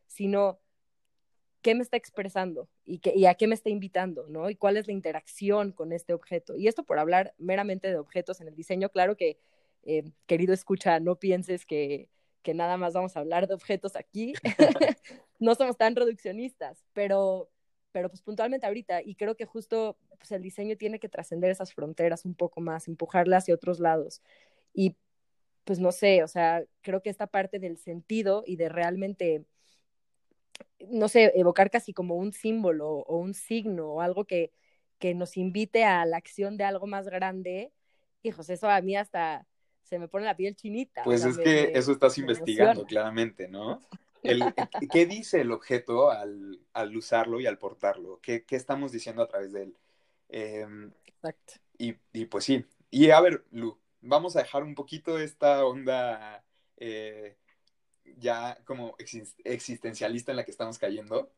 sino 0.06 0.60
qué 1.62 1.74
me 1.74 1.82
está 1.82 1.96
expresando 1.96 2.68
y, 2.84 2.98
qué, 2.98 3.12
y 3.14 3.26
a 3.26 3.34
qué 3.34 3.46
me 3.46 3.54
está 3.54 3.70
invitando, 3.70 4.26
¿no? 4.28 4.50
Y 4.50 4.56
cuál 4.56 4.76
es 4.76 4.86
la 4.86 4.92
interacción 4.92 5.72
con 5.72 5.92
este 5.92 6.14
objeto. 6.14 6.56
Y 6.56 6.68
esto 6.68 6.84
por 6.84 6.98
hablar 6.98 7.34
meramente 7.38 7.88
de 7.88 7.98
objetos 7.98 8.40
en 8.40 8.48
el 8.48 8.54
diseño, 8.54 8.90
claro 8.90 9.16
que, 9.16 9.38
eh, 9.84 10.04
querido 10.26 10.54
escucha, 10.54 11.00
no 11.00 11.18
pienses 11.18 11.66
que, 11.66 12.08
que 12.42 12.54
nada 12.54 12.76
más 12.76 12.94
vamos 12.94 13.16
a 13.16 13.20
hablar 13.20 13.46
de 13.46 13.54
objetos 13.54 13.96
aquí. 13.96 14.34
no 15.38 15.54
somos 15.54 15.76
tan 15.76 15.96
reduccionistas, 15.96 16.84
pero, 16.92 17.50
pero 17.94 18.08
pues 18.08 18.22
puntualmente 18.22 18.66
ahorita, 18.66 19.02
y 19.02 19.14
creo 19.14 19.36
que 19.36 19.46
justo 19.46 19.96
pues 20.18 20.32
el 20.32 20.42
diseño 20.42 20.76
tiene 20.76 20.98
que 20.98 21.08
trascender 21.08 21.52
esas 21.52 21.72
fronteras 21.72 22.24
un 22.24 22.34
poco 22.34 22.60
más, 22.60 22.88
empujarla 22.88 23.36
hacia 23.36 23.54
otros 23.54 23.78
lados. 23.78 24.20
Y 24.72 24.96
pues 25.62 25.78
no 25.78 25.92
sé, 25.92 26.24
o 26.24 26.26
sea, 26.26 26.64
creo 26.82 27.02
que 27.02 27.10
esta 27.10 27.28
parte 27.28 27.60
del 27.60 27.78
sentido 27.78 28.42
y 28.44 28.56
de 28.56 28.68
realmente, 28.68 29.44
no 30.90 31.06
sé, 31.06 31.30
evocar 31.36 31.70
casi 31.70 31.92
como 31.92 32.16
un 32.16 32.32
símbolo 32.32 32.88
o 32.88 33.16
un 33.16 33.32
signo 33.32 33.86
o 33.92 34.00
algo 34.00 34.24
que, 34.24 34.50
que 34.98 35.14
nos 35.14 35.36
invite 35.36 35.84
a 35.84 36.04
la 36.04 36.16
acción 36.16 36.56
de 36.56 36.64
algo 36.64 36.88
más 36.88 37.06
grande, 37.06 37.70
hijos, 38.24 38.50
eso 38.50 38.68
a 38.68 38.80
mí 38.80 38.96
hasta 38.96 39.46
se 39.84 40.00
me 40.00 40.08
pone 40.08 40.24
la 40.24 40.34
piel 40.34 40.56
chinita. 40.56 41.04
Pues 41.04 41.24
es 41.24 41.38
que 41.38 41.70
eso 41.76 41.92
estás 41.92 42.18
investigando 42.18 42.84
claramente, 42.86 43.46
¿no? 43.46 43.80
¿Qué 44.92 45.06
dice 45.06 45.40
el 45.42 45.52
objeto 45.52 46.10
al, 46.10 46.60
al, 46.72 46.96
usarlo 46.96 47.40
y 47.40 47.46
al 47.46 47.58
portarlo? 47.58 48.20
¿Qué, 48.22 48.44
¿Qué, 48.44 48.56
estamos 48.56 48.92
diciendo 48.92 49.22
a 49.22 49.28
través 49.28 49.52
de 49.52 49.64
él? 49.64 49.78
Em, 50.28 50.92
Exacto. 51.06 51.54
Y, 51.78 51.96
y, 52.12 52.24
pues 52.26 52.44
sí. 52.44 52.64
Y 52.90 53.10
a 53.10 53.20
ver, 53.20 53.44
Lu, 53.50 53.78
vamos 54.00 54.36
a 54.36 54.40
dejar 54.40 54.62
un 54.62 54.74
poquito 54.74 55.18
esta 55.18 55.64
onda 55.64 56.44
eh, 56.76 57.36
ya 58.16 58.58
como 58.64 58.96
existencialista 59.44 60.32
en 60.32 60.36
la 60.36 60.44
que 60.44 60.50
estamos 60.50 60.78
cayendo. 60.78 61.32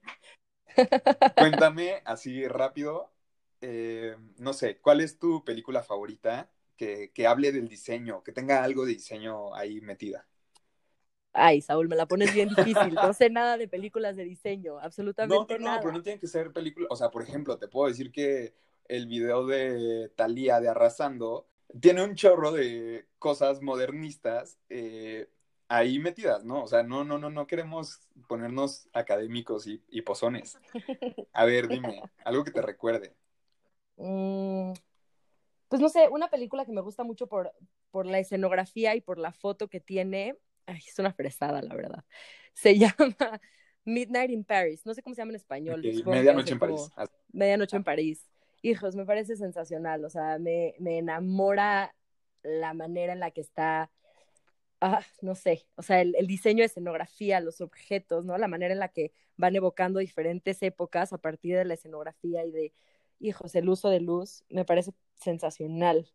Cuéntame 1.36 2.02
así 2.04 2.46
rápido, 2.46 3.12
eh, 3.60 4.16
no 4.38 4.52
sé, 4.52 4.78
¿cuál 4.78 5.00
es 5.00 5.18
tu 5.18 5.44
película 5.44 5.82
favorita 5.82 6.50
que, 6.76 7.10
que 7.12 7.26
hable 7.26 7.52
del 7.52 7.68
diseño, 7.68 8.22
que 8.22 8.32
tenga 8.32 8.62
algo 8.62 8.84
de 8.84 8.92
diseño 8.92 9.54
ahí 9.54 9.80
metida? 9.80 10.26
Ay, 11.38 11.60
Saúl, 11.60 11.88
me 11.88 11.96
la 11.96 12.06
pones 12.06 12.32
bien 12.32 12.48
difícil. 12.48 12.94
No 12.94 13.12
sé 13.12 13.28
nada 13.30 13.58
de 13.58 13.68
películas 13.68 14.16
de 14.16 14.24
diseño, 14.24 14.78
absolutamente 14.78 15.58
No, 15.58 15.58
no, 15.58 15.64
no, 15.64 15.70
nada. 15.70 15.80
pero 15.82 15.92
no 15.92 16.02
tienen 16.02 16.20
que 16.20 16.26
ser 16.26 16.52
películas. 16.52 16.88
O 16.90 16.96
sea, 16.96 17.10
por 17.10 17.22
ejemplo, 17.22 17.58
te 17.58 17.68
puedo 17.68 17.88
decir 17.88 18.10
que 18.10 18.54
el 18.88 19.06
video 19.06 19.46
de 19.46 20.10
Thalía 20.16 20.60
de 20.60 20.68
Arrasando 20.68 21.46
tiene 21.80 22.02
un 22.04 22.14
chorro 22.14 22.52
de 22.52 23.06
cosas 23.18 23.60
modernistas 23.60 24.58
eh, 24.70 25.28
ahí 25.68 25.98
metidas, 25.98 26.44
¿no? 26.44 26.62
O 26.62 26.68
sea, 26.68 26.82
no, 26.82 27.04
no, 27.04 27.18
no, 27.18 27.28
no 27.28 27.46
queremos 27.46 28.00
ponernos 28.28 28.88
académicos 28.92 29.66
y, 29.66 29.82
y 29.88 30.02
pozones. 30.02 30.58
A 31.32 31.44
ver, 31.44 31.68
dime, 31.68 32.02
algo 32.24 32.44
que 32.44 32.50
te 32.50 32.62
recuerde. 32.62 33.14
Mm, 33.96 34.72
pues 35.68 35.82
no 35.82 35.88
sé, 35.88 36.08
una 36.08 36.28
película 36.28 36.64
que 36.64 36.72
me 36.72 36.80
gusta 36.80 37.04
mucho 37.04 37.26
por, 37.26 37.52
por 37.90 38.06
la 38.06 38.18
escenografía 38.20 38.94
y 38.94 39.00
por 39.00 39.18
la 39.18 39.32
foto 39.32 39.68
que 39.68 39.80
tiene. 39.80 40.38
Ay, 40.66 40.80
es 40.86 40.98
una 40.98 41.12
fresada, 41.12 41.62
la 41.62 41.74
verdad. 41.74 42.04
Se 42.52 42.76
llama 42.78 43.40
Midnight 43.84 44.30
in 44.30 44.44
Paris. 44.44 44.84
No 44.84 44.94
sé 44.94 45.02
cómo 45.02 45.14
se 45.14 45.22
llama 45.22 45.32
en 45.32 45.36
español. 45.36 45.82
Medianoche 46.04 46.52
en 46.52 46.58
París. 46.58 46.90
Ah, 46.96 47.06
Medianoche 47.32 47.76
en 47.76 47.84
París. 47.84 48.26
Hijos, 48.62 48.96
me 48.96 49.04
parece 49.04 49.36
sensacional. 49.36 50.04
O 50.04 50.10
sea, 50.10 50.38
me, 50.38 50.74
me 50.78 50.98
enamora 50.98 51.94
la 52.42 52.74
manera 52.74 53.12
en 53.12 53.20
la 53.20 53.30
que 53.30 53.40
está 53.40 53.90
ah, 54.80 55.00
no 55.22 55.34
sé, 55.34 55.66
o 55.76 55.82
sea, 55.82 56.00
el, 56.00 56.14
el, 56.16 56.26
diseño 56.26 56.60
de 56.60 56.66
escenografía, 56.66 57.40
los 57.40 57.60
objetos, 57.60 58.24
¿no? 58.24 58.36
La 58.38 58.48
manera 58.48 58.72
en 58.74 58.80
la 58.80 58.88
que 58.88 59.12
van 59.36 59.56
evocando 59.56 60.00
diferentes 60.00 60.62
épocas 60.62 61.12
a 61.12 61.18
partir 61.18 61.56
de 61.56 61.64
la 61.64 61.74
escenografía 61.74 62.44
y 62.44 62.50
de, 62.50 62.72
hijos, 63.20 63.54
el 63.54 63.68
uso 63.68 63.90
de 63.90 64.00
luz, 64.00 64.44
me 64.48 64.64
parece 64.64 64.92
sensacional. 65.16 66.10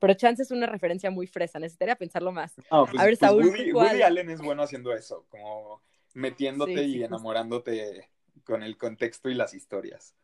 Pero 0.00 0.14
Chance 0.14 0.42
es 0.42 0.50
una 0.50 0.66
referencia 0.66 1.10
muy 1.10 1.26
fresa, 1.28 1.58
necesitaría 1.60 1.94
pensarlo 1.94 2.32
más. 2.32 2.54
No, 2.70 2.86
pues, 2.86 3.00
a 3.00 3.04
ver, 3.04 3.18
pues 3.18 3.30
Saúl, 3.30 3.46
Woody. 3.46 3.72
Woody 3.72 4.02
Allen 4.02 4.30
es 4.30 4.40
bueno 4.40 4.62
haciendo 4.62 4.92
eso, 4.92 5.26
como 5.28 5.82
metiéndote 6.14 6.72
Sí, 6.72 6.78
sí, 6.78 6.84
y 6.84 6.92
justo. 7.00 7.04
enamorándote 7.06 8.10
con 8.44 8.62
el 8.62 8.76
contexto 8.76 9.28
y 9.28 9.34
las 9.34 9.54
historias. 9.54 10.14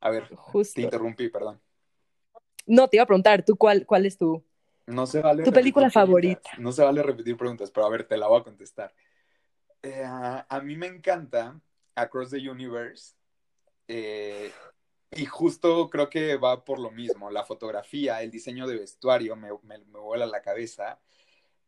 A 0.00 0.10
ver, 0.10 0.26
te 0.28 0.34
Justo. 0.34 0.80
interrumpí, 0.80 1.28
perdón. 1.28 1.60
No, 2.66 2.88
te 2.88 2.96
iba 2.96 3.04
a 3.04 3.06
preguntar, 3.06 3.44
¿tú 3.44 3.56
cuál, 3.56 3.84
cuál 3.86 4.06
es 4.06 4.16
tu, 4.16 4.42
No 4.86 5.06
se 5.06 5.20
vale 5.20 5.42
tu 5.42 5.50
repetir 5.50 5.54
película 5.54 5.90
preguntas. 5.90 6.02
favorita? 6.02 6.50
No 6.58 6.72
se 6.72 6.82
vale 6.82 7.02
repetir 7.02 7.36
preguntas, 7.36 7.70
pero 7.70 7.86
a 7.86 7.90
ver, 7.90 8.04
te 8.04 8.16
la 8.16 8.26
voy 8.28 8.40
a 8.40 8.44
contestar. 8.44 8.94
Eh, 9.82 10.02
a, 10.04 10.46
a 10.48 10.60
mí 10.60 10.76
me 10.76 10.86
encanta 10.86 11.60
Across 11.94 12.30
the 12.30 12.48
Universe. 12.50 13.14
eh, 13.88 14.50
y 15.12 15.26
justo 15.26 15.90
creo 15.90 16.08
que 16.10 16.36
va 16.36 16.64
por 16.64 16.78
lo 16.78 16.90
mismo. 16.90 17.30
La 17.30 17.44
fotografía, 17.44 18.22
el 18.22 18.30
diseño 18.30 18.66
de 18.66 18.78
vestuario 18.78 19.36
me, 19.36 19.50
me, 19.62 19.78
me 19.78 19.98
vuela 20.00 20.26
la 20.26 20.42
cabeza. 20.42 21.00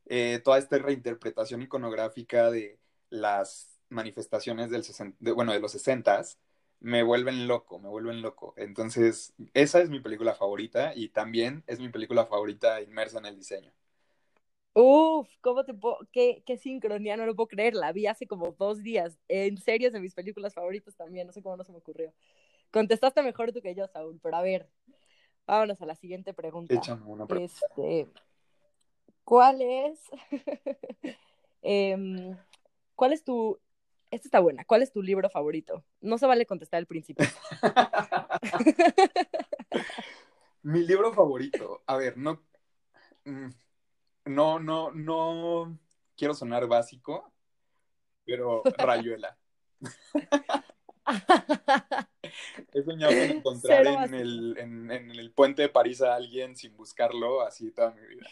Eh, 0.07 0.41
toda 0.45 0.59
esta 0.59 0.79
reinterpretación 0.79 1.63
iconográfica 1.63 2.51
de 2.51 2.81
las 3.11 3.81
manifestaciones 3.91 4.71
del 4.71 4.85
60, 4.85 5.17
de, 5.21 5.33
bueno, 5.33 5.53
de 5.53 5.61
los 5.61 5.73
60 5.73 6.23
me 6.81 7.03
vuelven 7.05 7.49
loco, 7.49 7.79
me 7.79 7.89
vuelven 7.89 8.23
loco. 8.23 8.55
Entonces, 8.57 9.35
esa 9.55 9.81
es 9.83 9.91
mi 9.91 10.01
película 10.01 10.35
favorita 10.35 10.95
y 10.97 11.11
también 11.11 11.65
es 11.69 11.81
mi 11.81 11.89
película 11.91 12.27
favorita 12.27 12.81
inmersa 12.83 13.19
en 13.21 13.27
el 13.27 13.37
diseño. 13.39 13.73
Uf, 14.75 15.29
¿cómo 15.43 15.65
te 15.65 15.75
puedo? 15.75 15.99
Qué, 16.13 16.43
qué 16.47 16.57
sincronía, 16.57 17.17
no 17.17 17.27
lo 17.27 17.37
puedo 17.37 17.49
creer. 17.49 17.75
La 17.75 17.93
vi 17.93 18.07
hace 18.07 18.27
como 18.27 18.53
dos 18.53 18.83
días. 18.83 19.19
En 19.29 19.59
serio, 19.59 19.89
es 19.89 19.93
de 19.93 20.01
mis 20.01 20.15
películas 20.15 20.55
favoritas 20.55 20.97
también. 20.97 21.27
No 21.27 21.33
sé 21.33 21.43
cómo 21.43 21.57
no 21.59 21.65
se 21.65 21.73
me 21.73 21.79
ocurrió. 21.79 22.13
Contestaste 22.73 23.23
mejor 23.23 23.53
tú 23.53 23.61
que 23.61 23.75
yo, 23.75 23.87
Saúl, 23.87 24.19
pero 24.23 24.37
a 24.37 24.43
ver, 24.43 24.69
vámonos 25.47 25.81
a 25.83 25.87
la 25.87 25.95
siguiente 25.95 26.33
pregunta. 26.33 26.75
Échame 26.75 27.05
una 27.05 27.27
pregunta. 27.27 27.55
Este, 27.55 28.09
¿cuál 29.25 29.61
es? 29.61 30.01
em, 31.63 32.37
¿Cuál 32.95 33.13
es 33.13 33.25
tu. 33.25 33.61
Esta 34.11 34.27
está 34.29 34.41
buena. 34.41 34.65
¿Cuál 34.65 34.83
es 34.83 34.93
tu 34.93 35.03
libro 35.03 35.29
favorito? 35.31 35.85
No 36.01 36.19
se 36.19 36.27
vale 36.27 36.47
contestar 36.47 36.79
el 36.79 36.87
principio. 36.87 37.27
Mi 40.63 40.87
libro 40.87 41.13
favorito. 41.13 41.83
A 41.87 41.97
ver, 41.97 42.17
no. 42.17 42.43
mm, 43.25 43.49
No, 44.27 44.59
no, 44.59 44.93
no 44.93 45.79
quiero 46.17 46.35
sonar 46.35 46.67
básico, 46.67 47.33
pero 48.25 48.63
Rayuela. 48.79 49.37
He 52.73 52.83
soñado 52.83 53.13
con 53.13 53.37
encontrar 53.37 53.87
en 53.87 54.15
el, 54.15 54.57
en, 54.59 54.91
en 54.91 55.11
el 55.11 55.31
puente 55.33 55.63
de 55.63 55.69
París 55.69 56.03
a 56.03 56.15
alguien 56.15 56.57
sin 56.57 56.77
buscarlo 56.77 57.43
así 57.43 57.71
toda 57.71 57.93
mi 57.93 58.07
vida. 58.07 58.27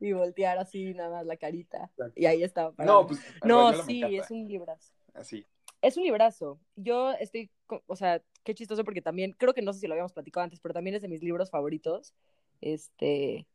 y 0.00 0.12
voltear 0.12 0.58
así 0.58 0.94
nada 0.94 1.10
más 1.10 1.26
la 1.26 1.36
carita. 1.36 1.90
Exacto. 1.92 2.12
Y 2.16 2.26
ahí 2.26 2.42
estaba. 2.42 2.72
parado. 2.72 3.02
No, 3.02 3.06
pues 3.06 3.20
No, 3.44 3.72
sí, 3.84 4.02
es 4.02 4.30
un 4.30 4.48
librazo. 4.48 4.92
Así. 5.14 5.46
Es 5.80 5.96
un 5.96 6.04
librazo. 6.04 6.60
Yo 6.76 7.12
estoy, 7.12 7.50
o 7.86 7.96
sea, 7.96 8.22
qué 8.44 8.54
chistoso 8.54 8.84
porque 8.84 9.02
también, 9.02 9.32
creo 9.32 9.54
que 9.54 9.62
no 9.62 9.72
sé 9.72 9.80
si 9.80 9.86
lo 9.86 9.94
habíamos 9.94 10.12
platicado 10.12 10.44
antes, 10.44 10.60
pero 10.60 10.74
también 10.74 10.96
es 10.96 11.02
de 11.02 11.08
mis 11.08 11.22
libros 11.22 11.50
favoritos. 11.50 12.14
Este, 12.60 13.46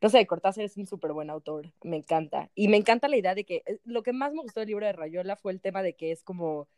no 0.00 0.08
sé, 0.08 0.26
Cortázar 0.26 0.64
es 0.64 0.76
un 0.76 0.86
súper 0.86 1.12
buen 1.12 1.30
autor, 1.30 1.72
me 1.82 1.96
encanta. 1.96 2.50
Y 2.54 2.68
me 2.68 2.76
encanta 2.76 3.08
la 3.08 3.16
idea 3.16 3.34
de 3.34 3.44
que, 3.44 3.62
eh, 3.66 3.78
lo 3.84 4.02
que 4.02 4.12
más 4.12 4.32
me 4.32 4.42
gustó 4.42 4.60
del 4.60 4.68
libro 4.68 4.86
de 4.86 4.92
Rayuela 4.92 5.36
fue 5.36 5.52
el 5.52 5.60
tema 5.60 5.82
de 5.82 5.94
que 5.94 6.12
es 6.12 6.22
como, 6.22 6.68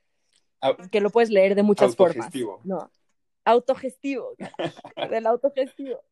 que 0.91 1.01
lo 1.01 1.11
puedes 1.11 1.31
leer 1.31 1.55
de 1.55 1.63
muchas 1.63 1.97
formas. 1.97 2.27
Autogestivo. 2.27 2.61
No, 2.65 2.91
autogestivo, 3.45 4.37
del 5.11 5.27
autogestivo. 5.27 6.03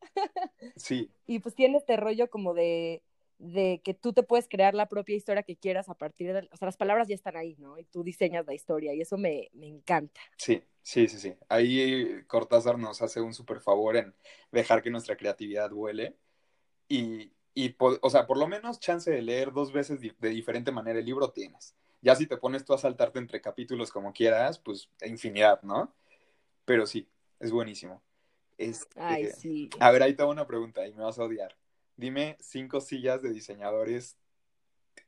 Sí, 0.75 1.11
Y 1.25 1.39
pues 1.39 1.55
tiene 1.55 1.77
este 1.77 1.97
rollo 1.97 2.29
como 2.29 2.53
de, 2.53 3.03
de 3.39 3.81
que 3.83 3.93
tú 3.93 4.13
te 4.13 4.23
puedes 4.23 4.47
crear 4.47 4.73
la 4.75 4.87
propia 4.87 5.15
historia 5.15 5.43
que 5.43 5.57
quieras 5.57 5.89
a 5.89 5.95
partir 5.95 6.33
de, 6.33 6.47
o 6.51 6.57
sea, 6.57 6.67
las 6.67 6.77
palabras 6.77 7.07
ya 7.07 7.15
están 7.15 7.35
ahí, 7.37 7.55
¿no? 7.59 7.77
Y 7.79 7.85
tú 7.85 8.03
diseñas 8.03 8.45
la 8.45 8.53
historia 8.53 8.93
y 8.93 9.01
eso 9.01 9.17
me, 9.17 9.49
me 9.53 9.67
encanta. 9.67 10.21
sí, 10.37 10.63
sí, 10.81 11.07
sí, 11.07 11.19
sí. 11.19 11.35
Ahí 11.49 12.23
Cortázar 12.27 12.77
nos 12.77 13.01
hace 13.01 13.21
un 13.21 13.33
súper 13.33 13.59
favor 13.61 13.97
en 13.97 14.15
dejar 14.51 14.81
que 14.83 14.89
nuestra 14.91 15.17
creatividad 15.17 15.71
vuele. 15.71 16.15
Y, 16.87 17.33
y 17.53 17.75
o 17.79 18.09
sea, 18.09 18.27
por 18.27 18.37
lo 18.37 18.47
menos 18.47 18.79
chance 18.79 19.11
de 19.11 19.21
leer 19.21 19.51
dos 19.53 19.73
veces 19.73 19.99
de 20.01 20.29
diferente 20.29 20.71
manera 20.71 20.99
el 20.99 21.05
libro 21.05 21.31
tienes. 21.31 21.75
Ya 22.05 22.15
si 22.15 22.27
te 22.27 22.37
pones 22.37 22.63
tú 22.63 22.71
a 22.71 22.77
saltarte 22.77 23.17
entre 23.17 23.41
capítulos 23.41 23.89
como 23.91 24.13
quieras, 24.13 24.59
pues 24.59 24.87
infinidad, 25.03 25.59
¿no? 25.63 25.91
Pero 26.63 26.85
sí, 26.85 27.09
es 27.39 27.51
buenísimo. 27.51 27.99
Este, 28.59 28.85
Ay, 29.01 29.31
sí. 29.31 29.71
A 29.79 29.89
ver, 29.89 30.03
ahí 30.03 30.13
te 30.13 30.21
hago 30.21 30.31
una 30.31 30.45
pregunta 30.45 30.85
y 30.85 30.93
me 30.93 31.01
vas 31.01 31.17
a 31.17 31.23
odiar. 31.23 31.57
Dime 31.97 32.37
cinco 32.39 32.79
sillas 32.79 33.23
de 33.23 33.31
diseñadores 33.31 34.19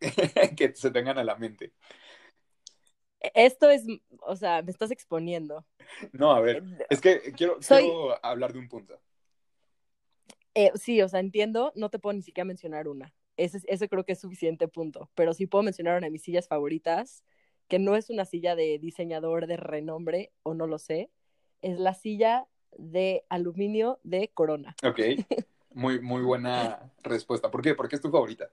que 0.58 0.74
se 0.74 0.90
tengan 0.90 1.20
a 1.20 1.24
la 1.24 1.36
mente. 1.36 1.72
Esto 3.36 3.70
es, 3.70 3.84
o 4.22 4.36
sea, 4.36 4.64
me 4.64 4.72
estás 4.72 4.90
exponiendo. 4.90 5.68
No, 6.14 6.32
a 6.32 6.42
ver, 6.42 6.64
es 6.90 7.00
que 7.00 7.32
quiero, 7.34 7.62
Soy- 7.62 7.84
quiero 7.84 8.26
hablar 8.26 8.54
de 8.54 8.60
un 8.60 8.70
punto. 8.70 9.00
Eh, 10.56 10.72
sí, 10.74 11.00
o 11.04 11.08
sea, 11.08 11.20
entiendo, 11.20 11.72
no 11.76 11.92
te 11.92 12.00
puedo 12.00 12.16
ni 12.16 12.24
siquiera 12.24 12.46
mencionar 12.46 12.88
una. 12.88 13.14
Ese, 13.38 13.60
ese 13.68 13.88
creo 13.88 14.04
que 14.04 14.14
es 14.14 14.20
suficiente 14.20 14.68
punto. 14.68 15.10
Pero 15.16 15.34
sí 15.34 15.46
puedo 15.48 15.64
mencionar 15.64 15.98
una 15.98 16.08
de 16.08 16.12
mis 16.12 16.24
sillas 16.24 16.48
favoritas, 16.48 17.24
que 17.68 17.80
no 17.80 17.96
es 17.96 18.10
una 18.10 18.26
silla 18.26 18.56
de 18.56 18.80
diseñador 18.80 19.48
de 19.48 19.58
renombre, 19.58 20.32
o 20.44 20.54
no 20.54 20.68
lo 20.68 20.80
sé. 20.80 21.10
Es 21.62 21.80
la 21.80 21.94
silla 21.94 22.48
de 22.78 23.26
aluminio 23.30 24.00
de 24.04 24.30
Corona. 24.30 24.76
Ok, 24.84 25.00
muy, 25.74 26.02
muy 26.02 26.22
buena 26.22 26.92
respuesta. 27.04 27.52
¿Por 27.52 27.62
qué? 27.62 27.76
¿Por 27.76 27.88
qué 27.88 27.96
es 27.96 28.02
tu 28.02 28.10
favorita? 28.10 28.50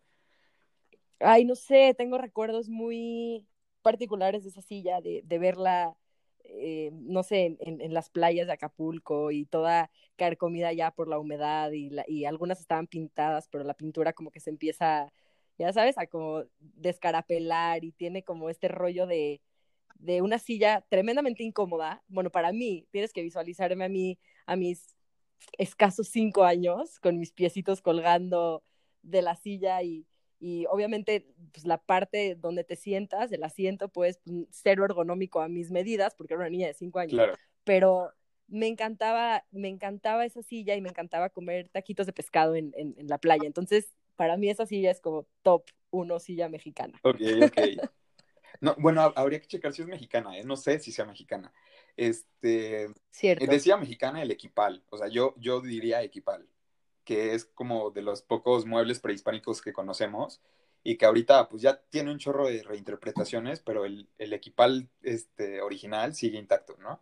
Ay, 1.20 1.44
no 1.44 1.54
sé, 1.54 1.94
tengo 1.96 2.18
recuerdos 2.18 2.68
muy 2.68 3.46
particulares 3.82 4.42
de 4.42 4.50
esa 4.50 4.62
silla, 4.62 5.00
de, 5.00 5.22
de 5.24 5.38
verla, 5.38 5.96
eh, 6.44 6.90
no 6.92 7.22
sé, 7.22 7.56
en, 7.60 7.80
en- 7.80 7.94
las 7.94 8.10
playas 8.10 8.46
de 8.46 8.52
Acapulco 8.54 9.30
y 9.30 9.46
toda 9.46 9.90
carcomida 10.16 10.72
ya 10.72 10.90
por 10.92 11.08
la 11.08 11.18
humedad 11.18 11.70
y, 11.72 11.90
la- 11.90 12.04
y 12.08 12.24
algunas 12.26 12.60
estaban 12.60 12.86
pintadas, 12.86 13.48
pero 13.48 13.64
la 13.64 13.74
pintura 13.74 14.12
como 14.12 14.30
que 14.30 14.40
se 14.40 14.50
empieza, 14.50 15.12
ya 15.58 15.72
sabes, 15.72 15.98
a 15.98 16.06
como 16.06 16.44
descarapelar 16.60 17.84
y 17.84 17.92
tiene 17.92 18.22
como 18.24 18.50
este 18.50 18.68
rollo 18.68 19.06
de, 19.06 19.40
de 19.96 20.22
una 20.22 20.38
silla 20.38 20.84
tremendamente 20.88 21.42
incómoda. 21.44 22.02
Bueno, 22.08 22.30
para 22.30 22.52
mí, 22.52 22.86
tienes 22.90 23.12
que 23.12 23.22
visualizarme 23.22 23.84
a 23.84 23.88
mí, 23.88 24.18
a 24.46 24.56
mis 24.56 24.96
escasos 25.58 26.08
cinco 26.08 26.44
años, 26.44 26.98
con 27.00 27.18
mis 27.18 27.32
piecitos 27.32 27.80
colgando 27.82 28.62
de 29.02 29.22
la 29.22 29.36
silla 29.36 29.82
y, 29.82 30.06
y 30.44 30.66
obviamente 30.66 31.26
pues, 31.52 31.64
la 31.64 31.78
parte 31.78 32.34
donde 32.34 32.64
te 32.64 32.76
sientas, 32.76 33.32
el 33.32 33.42
asiento, 33.44 33.88
pues 33.88 34.20
cero 34.50 34.84
ergonómico 34.84 35.40
a 35.40 35.48
mis 35.48 35.70
medidas, 35.70 36.14
porque 36.14 36.34
era 36.34 36.42
una 36.42 36.50
niña 36.50 36.66
de 36.66 36.74
cinco 36.74 36.98
años, 36.98 37.14
Claro. 37.14 37.34
pero 37.64 38.12
me 38.46 38.66
encantaba, 38.66 39.42
me 39.52 39.68
encantaba 39.68 40.26
esa 40.26 40.42
silla 40.42 40.74
y 40.76 40.82
me 40.82 40.90
encantaba 40.90 41.30
comer 41.30 41.70
taquitos 41.70 42.04
de 42.06 42.12
pescado 42.12 42.56
en, 42.56 42.72
en, 42.76 42.94
en 42.98 43.08
la 43.08 43.16
playa. 43.16 43.46
Entonces, 43.46 43.94
para 44.16 44.36
mí 44.36 44.50
esa 44.50 44.66
silla 44.66 44.90
es 44.90 45.00
como 45.00 45.26
top 45.42 45.64
uno 45.90 46.18
silla 46.18 46.50
mexicana. 46.50 46.98
Ok, 47.02 47.20
ok. 47.42 47.58
No, 48.60 48.74
bueno, 48.78 49.12
habría 49.16 49.40
que 49.40 49.46
checar 49.46 49.72
si 49.72 49.82
es 49.82 49.88
mexicana, 49.88 50.36
¿eh? 50.38 50.44
No 50.44 50.56
sé 50.56 50.78
si 50.78 50.92
sea 50.92 51.04
mexicana. 51.06 51.52
Este, 51.96 52.88
Cierto. 53.10 53.46
decía 53.46 53.76
mexicana 53.76 54.22
el 54.22 54.30
equipal, 54.30 54.84
o 54.90 54.98
sea, 54.98 55.08
yo, 55.08 55.34
yo 55.38 55.60
diría 55.60 56.02
equipal, 56.02 56.48
que 57.04 57.34
es 57.34 57.44
como 57.44 57.90
de 57.90 58.02
los 58.02 58.22
pocos 58.22 58.66
muebles 58.66 59.00
prehispánicos 59.00 59.62
que 59.62 59.72
conocemos 59.72 60.40
y 60.82 60.96
que 60.96 61.06
ahorita 61.06 61.48
pues 61.48 61.62
ya 61.62 61.80
tiene 61.90 62.10
un 62.10 62.18
chorro 62.18 62.46
de 62.46 62.62
reinterpretaciones, 62.62 63.60
pero 63.60 63.84
el, 63.84 64.08
el 64.18 64.32
equipal 64.32 64.88
este, 65.02 65.60
original 65.62 66.14
sigue 66.14 66.38
intacto, 66.38 66.76
¿no? 66.78 67.00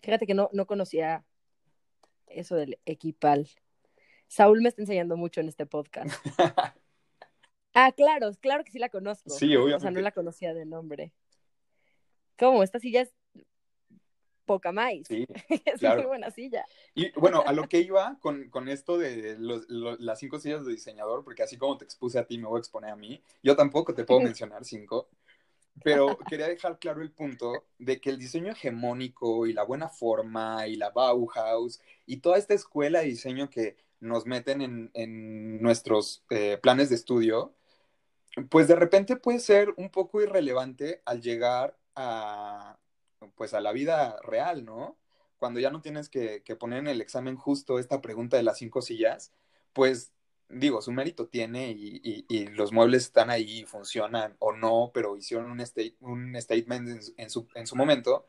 Fíjate 0.00 0.26
que 0.26 0.34
no, 0.34 0.48
no 0.52 0.66
conocía 0.66 1.24
eso 2.26 2.56
del 2.56 2.78
equipal. 2.86 3.48
Saúl 4.26 4.62
me 4.62 4.68
está 4.68 4.82
enseñando 4.82 5.16
mucho 5.16 5.40
en 5.40 5.48
este 5.48 5.66
podcast. 5.66 6.10
ah, 7.74 7.92
claro, 7.92 8.30
claro 8.40 8.64
que 8.64 8.72
sí 8.72 8.78
la 8.78 8.88
conozco. 8.88 9.30
Sí, 9.30 9.54
obviamente. 9.54 9.76
O 9.76 9.80
sea, 9.80 9.90
no 9.90 10.00
la 10.00 10.12
conocía 10.12 10.54
de 10.54 10.64
nombre. 10.64 11.12
¿Cómo? 12.38 12.62
Esta 12.62 12.78
silla 12.78 13.02
es 13.02 13.14
poca 14.44 14.72
más. 14.72 14.92
Sí, 15.08 15.26
es 15.66 15.80
claro. 15.80 16.00
muy 16.00 16.06
buena 16.06 16.30
silla. 16.30 16.64
Y 16.94 17.10
bueno, 17.18 17.42
a 17.46 17.52
lo 17.52 17.68
que 17.68 17.80
iba 17.80 18.18
con, 18.20 18.48
con 18.50 18.68
esto 18.68 18.98
de 18.98 19.36
los- 19.38 19.68
lo- 19.68 19.96
las 19.96 20.18
cinco 20.18 20.38
sillas 20.38 20.64
de 20.64 20.72
diseñador, 20.72 21.24
porque 21.24 21.42
así 21.42 21.56
como 21.56 21.78
te 21.78 21.84
expuse 21.84 22.18
a 22.18 22.26
ti, 22.26 22.38
me 22.38 22.46
voy 22.46 22.58
a 22.58 22.60
exponer 22.60 22.90
a 22.90 22.96
mí. 22.96 23.22
Yo 23.42 23.56
tampoco 23.56 23.94
te 23.94 24.04
puedo 24.04 24.20
mencionar 24.36 24.64
cinco, 24.64 25.08
pero 25.82 26.16
quería 26.28 26.48
dejar 26.48 26.78
claro 26.78 27.02
el 27.02 27.10
punto 27.12 27.66
de 27.78 28.00
que 28.00 28.10
el 28.10 28.18
diseño 28.18 28.52
hegemónico 28.52 29.46
y 29.46 29.52
la 29.52 29.64
buena 29.64 29.88
forma 29.88 30.66
y 30.66 30.76
la 30.76 30.90
Bauhaus 30.90 31.80
y 32.06 32.18
toda 32.18 32.38
esta 32.38 32.54
escuela 32.54 33.00
de 33.00 33.06
diseño 33.06 33.50
que 33.50 33.76
nos 34.00 34.26
meten 34.26 34.62
en, 34.62 34.90
en 34.94 35.62
nuestros 35.62 36.24
eh, 36.30 36.58
planes 36.62 36.88
de 36.90 36.96
estudio, 36.96 37.54
pues 38.50 38.68
de 38.68 38.76
repente 38.76 39.16
puede 39.16 39.38
ser 39.40 39.74
un 39.76 39.90
poco 39.90 40.22
irrelevante 40.22 41.02
al 41.04 41.20
llegar 41.20 41.76
a, 41.94 42.78
pues 43.30 43.54
a 43.54 43.60
la 43.60 43.72
vida 43.72 44.16
real, 44.22 44.64
¿no? 44.64 44.96
Cuando 45.38 45.60
ya 45.60 45.70
no 45.70 45.80
tienes 45.82 46.08
que, 46.08 46.42
poner 46.58 46.80
en 46.80 46.88
el 46.88 47.00
examen 47.00 47.36
justo 47.36 47.78
esta 47.78 48.00
pregunta 48.00 48.36
de 48.36 48.42
las 48.42 48.58
cinco 48.58 48.82
sillas, 48.82 49.32
pues 49.72 50.12
digo, 50.48 50.82
su 50.82 50.92
mérito 50.92 51.28
tiene 51.28 51.70
y, 51.70 52.46
los 52.50 52.72
muebles 52.72 53.04
están 53.04 53.30
ahí 53.30 53.60
y 53.60 53.64
funcionan 53.64 54.36
o 54.38 54.52
no, 54.52 54.90
pero 54.94 55.16
hicieron 55.16 55.50
un, 55.50 55.60
state- 55.60 55.96
un 56.00 56.34
statement 56.40 56.88
en, 56.88 57.02
su- 57.02 57.14
en 57.16 57.30
su, 57.30 57.48
en 57.54 57.66
su 57.66 57.76
momento. 57.76 58.26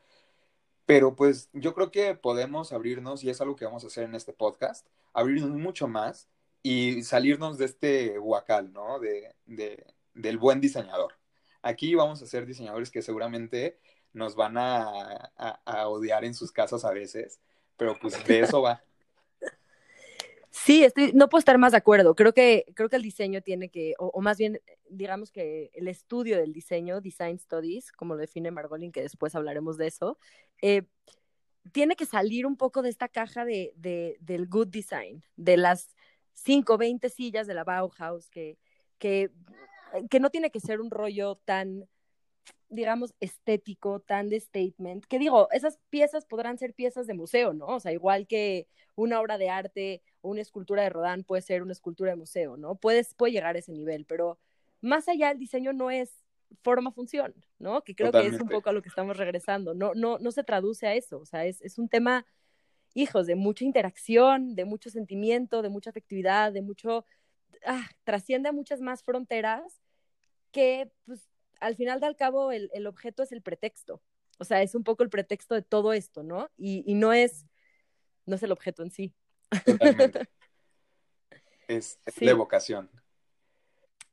Pero 0.86 1.16
pues 1.16 1.50
yo 1.54 1.74
creo 1.74 1.92
que 1.92 2.14
podemos 2.16 2.74
abrirnos, 2.74 3.24
y 3.24 3.30
es 3.30 3.40
algo 3.42 3.56
que 3.56 3.66
vamos 3.66 3.84
a 3.84 3.88
hacer 3.88 4.04
en 4.06 4.16
este 4.16 4.34
podcast, 4.34 4.88
abrirnos 5.14 5.52
mucho 5.52 5.88
más 5.88 6.28
y 6.62 7.04
salirnos 7.04 7.58
de 7.58 7.66
este 7.66 8.20
huacal, 8.20 8.74
¿no? 8.74 9.00
De- 9.00 9.34
del 10.14 10.38
buen 10.38 10.62
diseñador. 10.62 11.14
Aquí 11.62 11.96
vamos 11.96 12.22
a 12.22 12.26
ser 12.28 12.46
diseñadores 12.46 12.92
que 12.92 13.02
seguramente 13.02 13.80
nos 14.14 14.36
van 14.36 14.58
a, 14.58 15.32
a- 15.36 15.60
a 15.66 15.88
odiar 15.90 16.24
en 16.24 16.34
sus 16.34 16.52
casas 16.52 16.86
a 16.86 16.92
veces, 16.92 17.40
pero 17.78 17.98
pues 18.00 18.24
de 18.26 18.40
eso 18.42 18.62
va. 18.62 18.84
Sí, 20.52 20.84
estoy, 20.84 21.12
no 21.14 21.30
puedo 21.30 21.40
estar 21.40 21.58
más 21.58 21.72
de 21.72 21.80
acuerdo. 21.80 22.16
Creo 22.16 22.32
que, 22.34 22.66
creo 22.76 22.88
que 22.88 22.96
el 22.96 23.02
diseño 23.02 23.42
tiene 23.42 23.70
que, 23.70 23.96
o, 23.98 24.08
o 24.14 24.22
más 24.22 24.38
bien, 24.38 24.62
digamos 24.88 25.32
que 25.32 25.72
el 25.74 25.88
estudio 25.88 26.38
del 26.38 26.54
diseño, 26.54 27.02
Design 27.02 27.40
Studies, 27.40 27.92
como 27.92 28.14
lo 28.14 28.22
define 28.22 28.52
Margolin, 28.52 28.92
que 28.92 29.02
después 29.02 29.34
hablaremos 29.34 29.78
de 29.78 29.88
eso, 29.88 30.20
eh, 30.62 30.84
tiene 31.72 31.96
que 31.96 32.06
salir 32.06 32.46
un 32.46 32.56
poco 32.56 32.84
de 32.84 32.90
esta 32.90 33.08
caja 33.08 33.46
de, 33.46 33.74
de- 33.78 34.18
del 34.20 34.48
good 34.48 34.68
design, 34.68 35.24
de 35.38 35.58
las 35.58 35.96
5, 36.34 36.78
20 36.78 37.10
sillas 37.10 37.48
de 37.48 37.56
la 37.56 37.64
Bauhaus, 37.64 38.30
que, 38.30 38.60
que, 39.00 39.32
que 40.10 40.20
no 40.20 40.30
tiene 40.30 40.52
que 40.52 40.60
ser 40.60 40.82
un 40.82 40.92
rollo 40.92 41.36
tan, 41.46 41.90
digamos, 42.74 43.14
estético, 43.20 44.00
tan 44.00 44.30
de 44.30 44.40
statement, 44.40 45.06
que 45.06 45.20
digo, 45.20 45.48
esas 45.52 45.80
piezas 45.90 46.26
podrán 46.26 46.58
ser 46.58 46.74
piezas 46.74 47.08
de 47.08 47.14
museo, 47.14 47.54
¿no? 47.54 47.68
O 47.68 47.80
sea, 47.80 47.92
igual 47.92 48.28
que 48.28 48.68
una 48.96 49.22
obra 49.22 49.38
de 49.38 49.50
arte 49.50 50.02
o 50.22 50.30
una 50.30 50.42
escultura 50.42 50.84
de 50.84 50.90
Rodin 50.90 51.24
puede 51.24 51.42
ser 51.42 51.62
una 51.62 51.72
escultura 51.72 52.12
de 52.12 52.18
museo, 52.18 52.58
¿no? 52.58 52.76
Puedes, 52.76 53.14
puede 53.14 53.34
llegar 53.34 53.56
a 53.56 53.60
ese 53.60 53.72
nivel, 53.72 54.06
pero 54.06 54.40
más 54.82 55.08
allá 55.08 55.32
el 55.32 55.40
diseño 55.40 55.72
no 55.74 55.92
es 55.92 56.24
forma-función, 56.62 57.34
¿no? 57.60 57.84
Que 57.84 57.96
creo 57.96 58.12
que 58.12 58.26
es 58.26 58.40
un 58.40 58.50
poco 58.50 58.70
a 58.70 58.74
lo 58.74 58.82
que 58.82 58.90
estamos 58.90 59.18
regresando. 59.18 59.74
No, 59.74 59.94
no, 59.94 60.20
no 60.20 60.32
se 60.32 60.44
traduce 60.44 60.88
a 60.88 60.94
eso, 60.94 61.20
o 61.20 61.26
sea, 61.26 61.46
es, 61.46 61.62
es 61.62 61.78
un 61.78 61.90
tema, 61.90 62.26
hijos, 62.94 63.28
de 63.28 63.36
mucha 63.36 63.66
interacción, 63.66 64.56
de 64.56 64.66
mucho 64.66 64.90
sentimiento, 64.90 65.62
de 65.62 65.70
mucha 65.70 65.90
afectividad, 65.90 66.52
de 66.52 66.62
mucho, 66.62 67.06
ah, 67.66 67.88
trasciende 68.04 68.50
a 68.50 68.54
muchas 68.54 68.82
más 68.82 69.04
fronteras 69.04 69.82
que, 70.52 70.92
pues, 71.06 71.28
al 71.64 71.76
final 71.76 72.00
del 72.00 72.16
cabo, 72.16 72.52
el, 72.52 72.70
el 72.74 72.88
objeto 72.88 73.24
es 73.24 73.32
el 73.32 73.42
pretexto. 73.42 74.02
O 74.40 74.44
sea, 74.44 74.62
es 74.62 74.76
un 74.76 74.84
poco 74.84 75.04
el 75.04 75.10
pretexto 75.10 75.56
de 75.56 75.62
todo 75.62 75.94
esto, 75.94 76.24
¿no? 76.24 76.50
Y, 76.58 76.84
y 76.86 76.96
no 76.96 77.14
es, 77.14 77.46
no 78.26 78.36
es 78.36 78.44
el 78.44 78.52
objeto 78.52 78.84
en 78.84 78.92
sí. 78.92 79.14
Totalmente. 79.66 80.30
Es, 81.68 82.00
es 82.06 82.14
Sí. 82.16 82.26
de 82.26 82.34
vocación. 82.34 82.92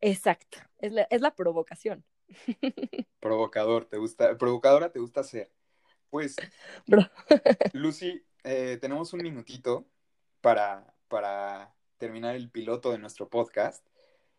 Exacto, 0.00 0.58
es 0.78 0.92
la, 0.92 1.02
es 1.10 1.20
la 1.20 1.34
provocación. 1.34 2.04
Provocador, 3.20 3.86
te 3.86 3.96
gusta, 3.98 4.38
provocadora 4.38 4.92
te 4.92 5.00
gusta 5.00 5.24
ser. 5.24 5.50
Pues, 6.08 6.36
Bro. 6.86 7.02
Lucy, 7.72 8.24
eh, 8.44 8.78
tenemos 8.80 9.12
un 9.12 9.22
minutito 9.22 9.86
para, 10.40 10.94
para 11.08 11.74
terminar 11.98 12.36
el 12.36 12.50
piloto 12.50 12.92
de 12.92 12.98
nuestro 12.98 13.28
podcast. 13.28 13.84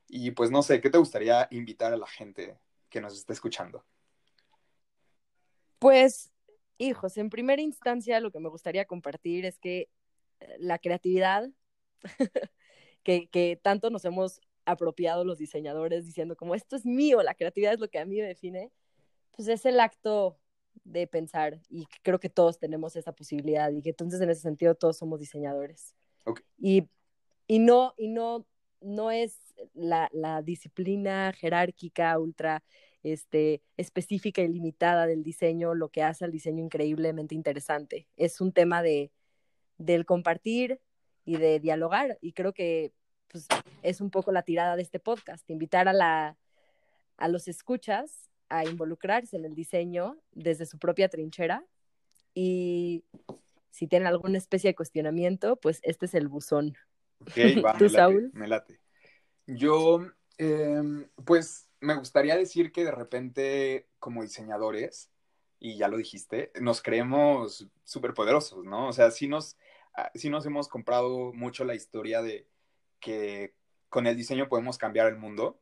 Y 0.08 0.32
pues 0.32 0.52
no 0.52 0.64
sé, 0.64 0.82
¿qué 0.82 0.90
te 0.90 0.98
gustaría 0.98 1.48
invitar 1.52 1.94
a 1.94 1.98
la 1.98 2.08
gente 2.08 2.58
que 2.92 3.02
nos 3.02 3.18
está 3.18 3.34
escuchando? 3.34 3.84
Pues, 5.80 6.32
hijos, 6.78 7.18
en 7.18 7.32
primera 7.32 7.62
instancia 7.62 8.20
lo 8.20 8.32
que 8.32 8.40
me 8.40 8.50
gustaría 8.50 8.86
compartir 8.86 9.46
es 9.46 9.58
que 9.58 9.90
eh, 10.40 10.56
la 10.60 10.78
creatividad 10.78 11.50
que, 13.04 13.28
que 13.30 13.60
tanto 13.60 13.90
nos 13.90 14.06
hemos 14.06 14.42
apropiado 14.66 15.26
los 15.26 15.40
diseñadores 15.40 16.06
diciendo 16.06 16.36
como 16.36 16.54
esto 16.54 16.76
es 16.76 16.86
mío, 16.86 17.24
la 17.24 17.34
creatividad 17.34 17.74
es 17.74 17.80
lo 17.80 17.90
que 17.90 17.98
a 17.98 18.06
mí 18.06 18.18
me 18.18 18.28
define, 18.28 18.72
pues 19.32 19.48
es 19.48 19.66
el 19.66 19.80
acto 19.80 20.38
de 20.84 21.08
pensar 21.08 21.60
y 21.70 21.88
creo 22.04 22.20
que 22.20 22.30
todos 22.30 22.60
tenemos 22.60 22.96
esa 22.96 23.14
posibilidad 23.14 23.72
y 23.72 23.82
que 23.82 23.90
entonces 23.90 24.22
en 24.22 24.30
ese 24.30 24.42
sentido 24.42 24.76
todos 24.76 24.98
somos 24.98 25.20
diseñadores. 25.20 25.96
Y, 26.60 26.88
y 27.48 27.60
no, 27.60 27.94
y 27.98 28.08
no, 28.08 28.46
no 28.82 29.12
es 29.12 29.38
la, 29.74 30.10
disciplina 30.44 31.34
jerárquica, 31.34 32.18
ultra 32.20 32.64
este, 33.04 33.62
específica 33.78 34.42
y 34.42 34.48
limitada 34.48 35.08
del 35.08 35.24
diseño 35.24 35.74
lo 35.74 35.90
que 35.90 36.04
hace 36.04 36.26
al 36.26 36.32
diseño 36.32 36.64
increíblemente 36.64 37.36
interesante. 37.36 38.08
Es 38.18 38.42
un 38.42 38.52
tema 38.52 38.84
de, 38.84 39.12
del 39.78 40.06
compartir 40.06 40.80
y 41.26 41.38
de 41.38 41.60
dialogar 41.60 42.18
y 42.22 42.34
creo 42.34 42.54
que 42.54 42.94
pues, 43.28 43.48
es 43.84 44.02
un 44.02 44.10
poco 44.10 44.32
la 44.32 44.44
tirada 44.44 44.76
de 44.76 44.82
este 44.82 45.00
podcast, 45.00 45.50
invitar 45.50 45.88
a, 45.88 45.94
la, 45.94 46.38
a 47.18 47.28
los 47.28 47.48
escuchas 47.48 48.30
a 48.50 48.66
involucrarse 48.66 49.38
en 49.38 49.46
el 49.46 49.56
diseño 49.56 50.18
desde 50.32 50.66
su 50.66 50.78
propia 50.78 51.08
trinchera 51.08 51.66
y 52.34 53.06
si 53.70 53.88
tienen 53.88 54.08
alguna 54.08 54.38
especie 54.38 54.70
de 54.70 54.76
cuestionamiento, 54.76 55.56
pues 55.56 55.80
este 55.84 56.06
es 56.06 56.14
el 56.14 56.28
buzón. 56.28 56.76
Ok, 57.22 57.64
va, 57.64 57.74
¿Tú, 57.78 57.86
me 57.86 57.90
late, 57.90 57.90
Saúl? 57.90 58.32
me 58.34 58.48
late. 58.48 58.80
Yo, 59.48 60.06
em, 60.38 61.08
pues, 61.26 61.70
me 61.80 61.96
gustaría 61.96 62.36
decir 62.36 62.72
que 62.72 62.86
de 62.86 62.92
repente, 62.92 63.88
como 64.00 64.22
diseñadores, 64.22 65.12
y 65.60 65.78
ya 65.78 65.88
lo 65.88 65.98
dijiste, 65.98 66.52
nos 66.60 66.82
creemos 66.82 67.68
súper 67.84 68.14
poderosos, 68.14 68.66
¿no? 68.66 68.88
O 68.88 68.94
sea, 68.94 69.12
sí 69.12 69.28
nos, 69.28 69.58
ah, 69.96 70.12
sí 70.16 70.30
nos 70.30 70.46
hemos 70.46 70.68
comprado 70.68 71.34
mucho 71.34 71.66
la 71.66 71.76
historia 71.76 72.22
de 72.22 72.48
que 73.00 73.54
con 73.90 74.08
el 74.08 74.16
diseño 74.16 74.50
podemos 74.50 74.78
cambiar 74.78 75.08
el 75.08 75.18
mundo, 75.18 75.60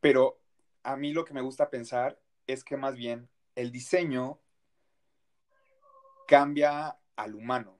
pero 0.00 0.38
a 0.82 0.96
mí 0.96 1.12
lo 1.12 1.24
que 1.24 1.34
me 1.34 1.40
gusta 1.40 1.70
pensar 1.70 2.20
es 2.46 2.64
que 2.64 2.76
más 2.76 2.94
bien 2.96 3.28
el 3.54 3.72
diseño 3.72 4.38
cambia 6.26 6.98
al 7.16 7.34
humano 7.34 7.78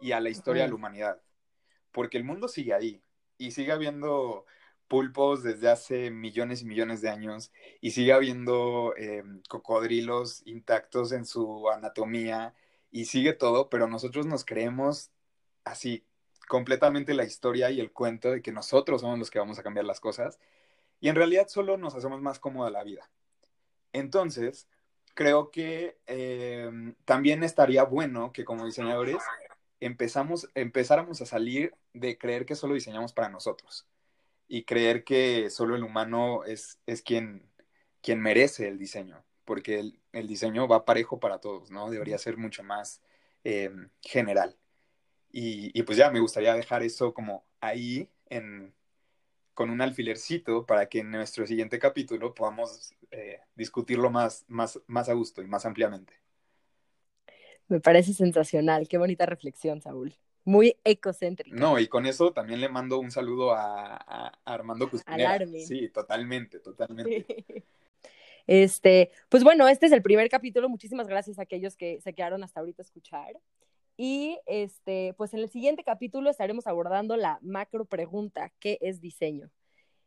y 0.00 0.12
a 0.12 0.20
la 0.20 0.30
historia 0.30 0.62
de 0.62 0.68
la 0.68 0.74
humanidad, 0.74 1.20
porque 1.98 2.16
el 2.16 2.22
mundo 2.22 2.46
sigue 2.46 2.74
ahí 2.74 3.02
y 3.38 3.50
sigue 3.50 3.72
habiendo 3.72 4.46
pulpos 4.86 5.42
desde 5.42 5.68
hace 5.68 6.12
millones 6.12 6.62
y 6.62 6.64
millones 6.64 7.00
de 7.00 7.08
años 7.08 7.50
y 7.80 7.90
sigue 7.90 8.12
habiendo 8.12 8.94
eh, 8.96 9.24
cocodrilos 9.48 10.46
intactos 10.46 11.10
en 11.10 11.26
su 11.26 11.68
anatomía 11.70 12.54
y 12.92 13.06
sigue 13.06 13.32
todo, 13.32 13.68
pero 13.68 13.88
nosotros 13.88 14.26
nos 14.26 14.44
creemos 14.44 15.10
así 15.64 16.04
completamente 16.46 17.14
la 17.14 17.24
historia 17.24 17.68
y 17.72 17.80
el 17.80 17.90
cuento 17.90 18.30
de 18.30 18.42
que 18.42 18.52
nosotros 18.52 19.00
somos 19.00 19.18
los 19.18 19.28
que 19.28 19.40
vamos 19.40 19.58
a 19.58 19.64
cambiar 19.64 19.84
las 19.84 19.98
cosas 19.98 20.38
y 21.00 21.08
en 21.08 21.16
realidad 21.16 21.48
solo 21.48 21.78
nos 21.78 21.96
hacemos 21.96 22.22
más 22.22 22.38
cómoda 22.38 22.70
la 22.70 22.84
vida. 22.84 23.10
Entonces, 23.92 24.68
creo 25.14 25.50
que 25.50 25.98
eh, 26.06 26.94
también 27.04 27.42
estaría 27.42 27.82
bueno 27.82 28.32
que 28.32 28.44
como 28.44 28.66
diseñadores 28.66 29.16
empezamos, 29.80 30.50
empezáramos 30.54 31.20
a 31.20 31.26
salir 31.26 31.74
de 31.92 32.18
creer 32.18 32.46
que 32.46 32.54
solo 32.54 32.74
diseñamos 32.74 33.12
para 33.12 33.28
nosotros 33.28 33.86
y 34.48 34.64
creer 34.64 35.04
que 35.04 35.50
solo 35.50 35.76
el 35.76 35.84
humano 35.84 36.44
es, 36.44 36.80
es 36.86 37.02
quien, 37.02 37.50
quien 38.02 38.20
merece 38.20 38.68
el 38.68 38.78
diseño, 38.78 39.24
porque 39.44 39.80
el, 40.12 40.26
diseño 40.26 40.66
va 40.66 40.84
parejo 40.84 41.20
para 41.20 41.40
todos, 41.40 41.70
¿no? 41.70 41.90
Debería 41.90 42.18
ser 42.18 42.36
mucho 42.38 42.62
más 42.62 43.02
eh, 43.44 43.70
general. 44.02 44.56
Y, 45.30 45.82
pues 45.82 45.98
ya 45.98 46.10
me 46.10 46.20
gustaría 46.20 46.54
dejar 46.54 46.82
eso 46.82 47.12
como 47.12 47.44
ahí 47.60 48.08
en, 48.26 48.74
con 49.54 49.70
un 49.70 49.80
alfilercito 49.82 50.66
para 50.66 50.88
que 50.88 51.00
en 51.00 51.10
nuestro 51.10 51.46
siguiente 51.46 51.78
capítulo 51.78 52.34
podamos 52.34 52.94
eh, 53.10 53.40
discutirlo 53.54 54.10
más, 54.10 54.44
más, 54.48 54.80
más 54.86 55.08
a 55.08 55.12
gusto 55.12 55.42
y 55.42 55.46
más 55.46 55.66
ampliamente. 55.66 56.14
Me 57.68 57.80
parece 57.80 58.14
sensacional, 58.14 58.88
qué 58.88 58.98
bonita 58.98 59.26
reflexión, 59.26 59.80
Saúl. 59.80 60.14
Muy 60.44 60.76
ecocéntrica. 60.84 61.54
No, 61.54 61.78
y 61.78 61.88
con 61.88 62.06
eso 62.06 62.32
también 62.32 62.60
le 62.60 62.68
mando 62.68 62.98
un 62.98 63.10
saludo 63.10 63.52
a, 63.52 64.32
Armando 64.44 64.88
Custinera. 64.88 65.46
Sí, 65.66 65.88
totalmente, 65.90 66.60
totalmente. 66.60 67.64
Este, 68.48 69.10
pues 69.28 69.44
bueno, 69.44 69.68
este 69.68 69.84
es 69.84 69.92
el 69.92 70.00
primer 70.00 70.30
capítulo. 70.30 70.70
Muchísimas 70.70 71.06
gracias 71.06 71.38
a 71.38 71.42
aquellos 71.42 71.76
que 71.76 72.00
se 72.00 72.14
quedaron 72.14 72.42
hasta 72.42 72.60
ahorita 72.60 72.80
a 72.80 72.86
escuchar. 72.86 73.38
Y 73.98 74.38
este, 74.46 75.12
pues 75.18 75.34
en 75.34 75.40
el 75.40 75.50
siguiente 75.50 75.84
capítulo 75.84 76.30
estaremos 76.30 76.66
abordando 76.66 77.16
la 77.16 77.38
macro 77.42 77.84
pregunta, 77.84 78.50
¿qué 78.58 78.78
es 78.80 79.02
diseño? 79.02 79.50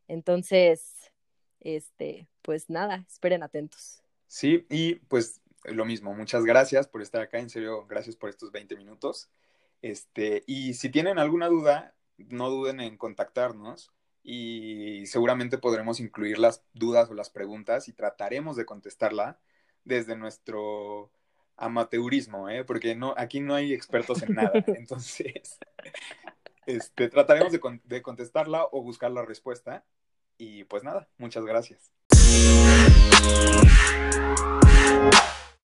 Entonces, 0.08 1.12
este, 1.60 2.28
pues 2.42 2.70
nada, 2.70 3.06
esperen 3.08 3.44
atentos. 3.44 4.02
Sí, 4.28 4.66
y 4.70 4.96
pues 4.96 5.41
lo 5.64 5.86
mismo, 5.86 6.14
muchas 6.14 6.44
gracias 6.44 6.88
por 6.88 7.02
estar 7.02 7.22
acá, 7.22 7.40
en 7.40 7.50
serio, 7.50 7.86
gracias 7.88 8.16
por 8.16 8.30
estos 8.30 8.52
20 8.52 8.76
minutos. 8.76 9.30
Este, 9.82 10.44
y 10.46 10.74
si 10.76 10.90
tienen 10.90 11.20
alguna 11.20 11.48
duda, 11.48 11.96
no 12.18 12.50
duden 12.50 12.80
en 12.80 12.98
contactarnos 12.98 13.92
y 14.24 15.06
seguramente 15.08 15.58
podremos 15.58 16.00
incluir 16.00 16.38
las 16.38 16.64
dudas 16.74 17.10
o 17.10 17.14
las 17.14 17.30
preguntas 17.30 17.88
y 17.88 17.94
trataremos 17.94 18.56
de 18.56 18.66
contestarla 18.66 19.40
desde 19.84 20.16
nuestro 20.16 21.12
amateurismo, 21.58 22.50
¿eh? 22.50 22.64
porque 22.64 22.96
no, 22.96 23.14
aquí 23.18 23.40
no 23.40 23.56
hay 23.56 23.74
expertos 23.74 24.22
en 24.24 24.36
nada. 24.36 24.52
Entonces, 24.68 25.60
este, 26.66 27.10
trataremos 27.10 27.52
de, 27.52 27.60
de 27.84 28.02
contestarla 28.02 28.68
o 28.72 28.82
buscar 28.82 29.12
la 29.12 29.24
respuesta. 29.24 29.84
Y 30.38 30.64
pues 30.64 30.84
nada, 30.84 31.08
muchas 31.18 31.46
gracias. 31.46 31.92